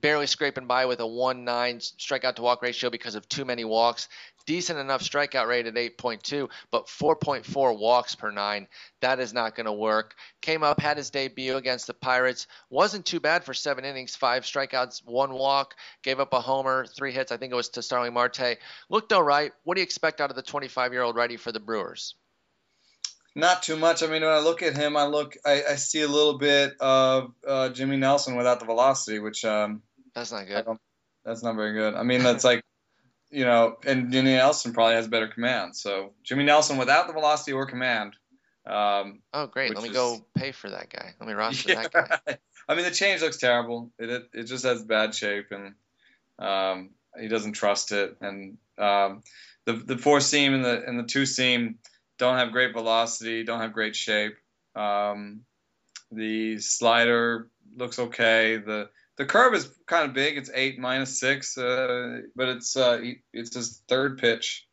[0.01, 1.45] barely scraping by with a 1-9
[1.97, 4.09] strikeout to walk ratio because of too many walks.
[4.45, 8.67] Decent enough strikeout rate at 8.2, but 4.4 walks per nine.
[9.01, 10.15] That is not going to work.
[10.41, 12.45] Came up, had his debut against the Pirates.
[12.69, 15.75] Wasn't too bad for seven innings, five strikeouts, one walk.
[16.03, 17.31] Gave up a homer, three hits.
[17.31, 18.57] I think it was to Starling Marte.
[18.89, 19.51] Looked all right.
[19.63, 22.15] What do you expect out of the 25 year old righty for the Brewers?
[23.35, 24.01] Not too much.
[24.01, 26.75] I mean, when I look at him, I look, I, I see a little bit
[26.79, 29.81] of uh, Jimmy Nelson without the velocity, which um,
[30.13, 30.65] that's not good.
[31.25, 31.95] That's not very good.
[31.95, 32.61] I mean, that's like,
[33.35, 35.75] you know, and Jimmy Nelson probably has better command.
[35.75, 38.15] So Jimmy Nelson without the velocity or command.
[38.65, 39.75] Um, oh, great!
[39.75, 41.13] Let me is, go pay for that guy.
[41.19, 41.91] Let me roster yeah, that
[42.25, 42.37] guy.
[42.69, 43.91] I mean, the change looks terrible.
[43.99, 45.75] It it, it just has bad shape, and
[46.39, 48.15] um, he doesn't trust it.
[48.21, 49.23] And um,
[49.65, 51.79] the the four seam and the and the two seam
[52.17, 54.37] don't have great velocity, don't have great shape.
[54.75, 55.41] Um,
[56.09, 58.57] the slider looks okay.
[58.57, 60.37] The the curve is kind of big.
[60.37, 62.99] It's eight minus six, uh, but it's uh,
[63.33, 64.67] it's his third pitch,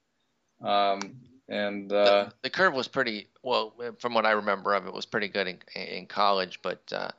[0.63, 1.01] um,
[1.49, 3.75] and uh, the, the, curve was pretty well.
[3.99, 6.61] From what I remember of it, was pretty good in, in college.
[6.63, 7.11] But uh,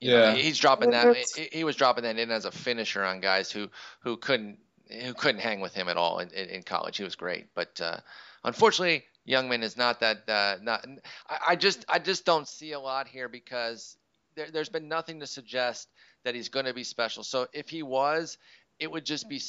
[0.00, 1.16] yeah, know, he's dropping that.
[1.52, 3.68] He was dropping that in as a finisher on guys who
[4.00, 4.58] who couldn't
[5.02, 6.96] who couldn't hang with him at all in, in college.
[6.96, 7.98] He was great, but uh,
[8.42, 10.28] unfortunately, Jungmann is not that.
[10.28, 10.86] Uh, not.
[11.28, 13.98] I, I just I just don't see a lot here because
[14.34, 15.88] there, there's been nothing to suggest
[16.24, 17.22] that he's going to be special.
[17.22, 18.38] So if he was,
[18.78, 19.40] it would just be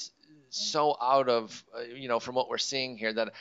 [0.49, 3.33] so out of uh, you know from what we're seeing here that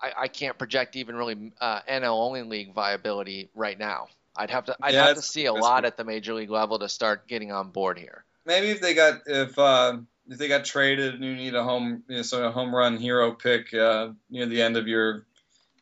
[0.00, 4.08] I, I can't project even really uh, NL only league viability right now.
[4.36, 6.78] I'd have to I'd yeah, have to see a lot at the major league level
[6.78, 8.24] to start getting on board here.
[8.46, 12.04] Maybe if they got if uh, if they got traded and you need a home
[12.08, 15.26] you know, so a home run hero pick uh, near the end of your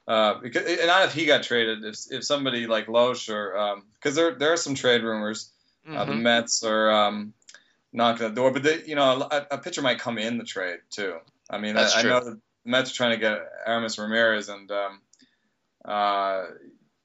[0.07, 4.19] uh, because and not if he got traded, if if somebody like Lohse or because
[4.19, 5.53] um, there there are some trade rumors.
[5.89, 5.97] Mm-hmm.
[5.97, 6.23] Uh, the mm-hmm.
[6.23, 7.33] Mets are um,
[7.93, 10.45] knocking at the door, but they, you know a, a, pitcher might come in the
[10.45, 11.17] trade too.
[11.49, 15.01] I mean, I, I, know the Mets are trying to get Aramis Ramirez, and um,
[15.85, 16.45] uh,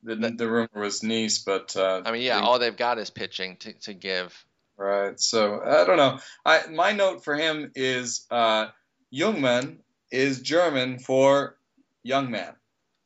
[0.03, 3.09] the the rumor was Niese, but uh, I mean, yeah, they, all they've got is
[3.09, 4.45] pitching to to give.
[4.75, 5.17] Right.
[5.17, 6.19] So I don't know.
[6.45, 8.67] I my note for him is uh,
[9.13, 9.77] Jungmann
[10.11, 11.57] is German for
[12.03, 12.53] young man.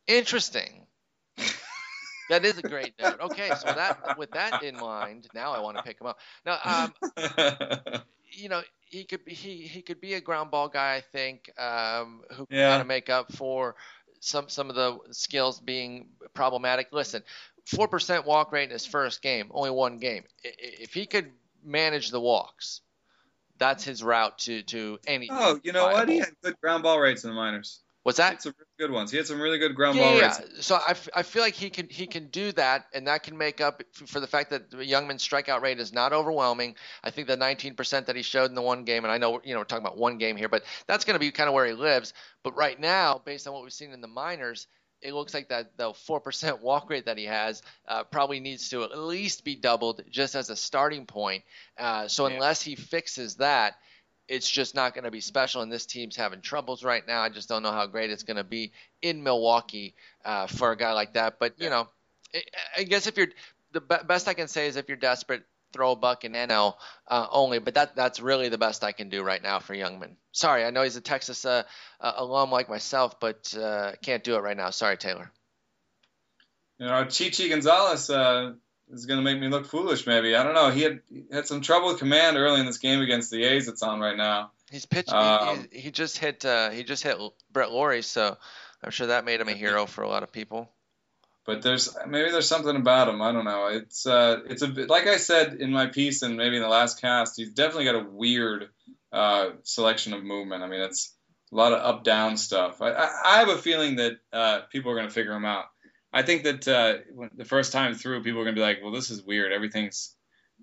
[0.07, 0.86] Interesting.
[2.29, 3.19] That is a great note.
[3.21, 6.19] Okay, so that with that in mind, now I want to pick him up.
[6.45, 6.93] Now, um,
[8.31, 10.95] you know, he could be he he could be a ground ball guy.
[10.95, 12.69] I think um, who can yeah.
[12.69, 13.75] kind of make up for
[14.19, 16.87] some some of the skills being problematic.
[16.91, 17.23] Listen,
[17.65, 20.23] four percent walk rate in his first game, only one game.
[20.43, 21.31] If he could
[21.63, 22.81] manage the walks,
[23.57, 25.29] that's his route to to any.
[25.31, 25.99] Oh, you know viable.
[25.99, 26.09] what?
[26.09, 27.81] He had good ground ball rates in the minors.
[28.07, 28.41] What's that?
[28.41, 29.11] Some really good ones.
[29.11, 30.27] He had some really good ground yeah, ball yeah.
[30.27, 30.65] rates.
[30.65, 33.37] So I, f- I feel like he can he can do that, and that can
[33.37, 36.75] make up for the fact that Jungmann's strikeout rate is not overwhelming.
[37.03, 39.53] I think the 19% that he showed in the one game, and I know you
[39.53, 41.65] know we're talking about one game here, but that's going to be kind of where
[41.65, 42.13] he lives.
[42.45, 44.67] But right now, based on what we've seen in the minors,
[45.01, 48.69] it looks like that the four percent walk rate that he has uh, probably needs
[48.69, 51.43] to at least be doubled just as a starting point.
[51.77, 52.35] Uh, so yeah.
[52.35, 53.73] unless he fixes that,
[54.27, 55.61] it's just not going to be special.
[55.61, 57.21] And this team's having troubles right now.
[57.21, 58.71] I just don't know how great it's going to be
[59.01, 61.39] in Milwaukee uh, for a guy like that.
[61.39, 61.87] But you know,
[62.77, 63.27] I guess if you're
[63.71, 66.75] the best I can say is if you're desperate, throw a buck in NL
[67.07, 67.59] uh, only.
[67.59, 70.15] But that that's really the best I can do right now for Jungmann.
[70.31, 71.63] Sorry, I know he's a Texas uh,
[71.99, 74.69] uh alum like myself, but uh, can't do it right now.
[74.69, 75.31] Sorry, Taylor.
[76.79, 78.53] You know, Chi Chi Gonzalez uh,
[78.91, 80.05] is going to make me look foolish.
[80.07, 80.69] Maybe I don't know.
[80.69, 83.67] He had he had some trouble with command early in this game against the A's.
[83.67, 84.51] It's on right now.
[84.71, 85.13] He's pitching.
[85.13, 86.43] Um, he, he, just hit.
[86.45, 87.17] Uh, he just hit
[87.51, 88.37] Brett Lawrie, so
[88.83, 90.69] I'm sure that made him a hero for a lot of people.
[91.45, 93.21] But there's maybe there's something about him.
[93.21, 93.67] I don't know.
[93.67, 96.67] It's uh, it's a bit, like I said in my piece and maybe in the
[96.67, 97.37] last cast.
[97.37, 98.69] He's definitely got a weird
[99.13, 100.63] uh, selection of movement.
[100.63, 101.13] I mean, it's
[101.51, 102.81] a lot of up down stuff.
[102.81, 105.65] I, I, I have a feeling that uh, people are going to figure him out.
[106.13, 109.09] I think that uh, the first time through, people are gonna be like, "Well, this
[109.09, 109.51] is weird.
[109.51, 110.15] Everything's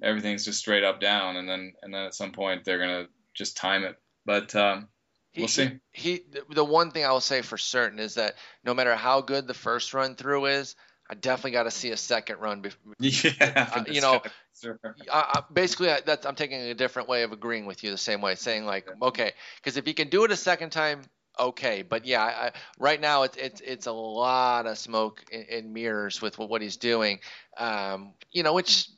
[0.02, 3.56] everything's just straight up down," and then and then at some point they're gonna just
[3.56, 3.96] time it.
[4.24, 4.88] But um,
[5.36, 5.80] we'll see.
[5.92, 9.20] He, he, the one thing I will say for certain is that no matter how
[9.20, 10.76] good the first run through is,
[11.08, 12.62] I definitely got to see a second run.
[12.62, 14.22] Before, yeah, uh, you know,
[14.60, 14.80] sure.
[15.12, 17.90] I, I, basically I, that's, I'm taking a different way of agreeing with you.
[17.90, 21.02] The same way, saying like, okay, because if he can do it a second time,
[21.38, 21.82] okay.
[21.82, 26.38] But yeah, I, right now it's it's it's a lot of smoke and, mirrors with
[26.38, 27.20] what he's doing.
[27.56, 28.88] Um, you know, which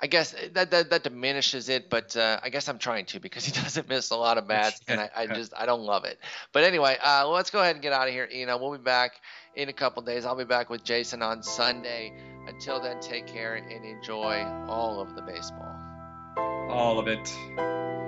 [0.00, 3.44] I guess that that, that diminishes it, but uh, I guess I'm trying to because
[3.44, 6.18] he doesn't miss a lot of bats, and I, I just I don't love it.
[6.52, 8.28] But anyway, uh, let's go ahead and get out of here.
[8.30, 9.12] You know, we'll be back
[9.54, 10.24] in a couple days.
[10.24, 12.12] I'll be back with Jason on Sunday.
[12.46, 15.74] Until then, take care and enjoy all of the baseball.
[16.68, 18.03] All of it.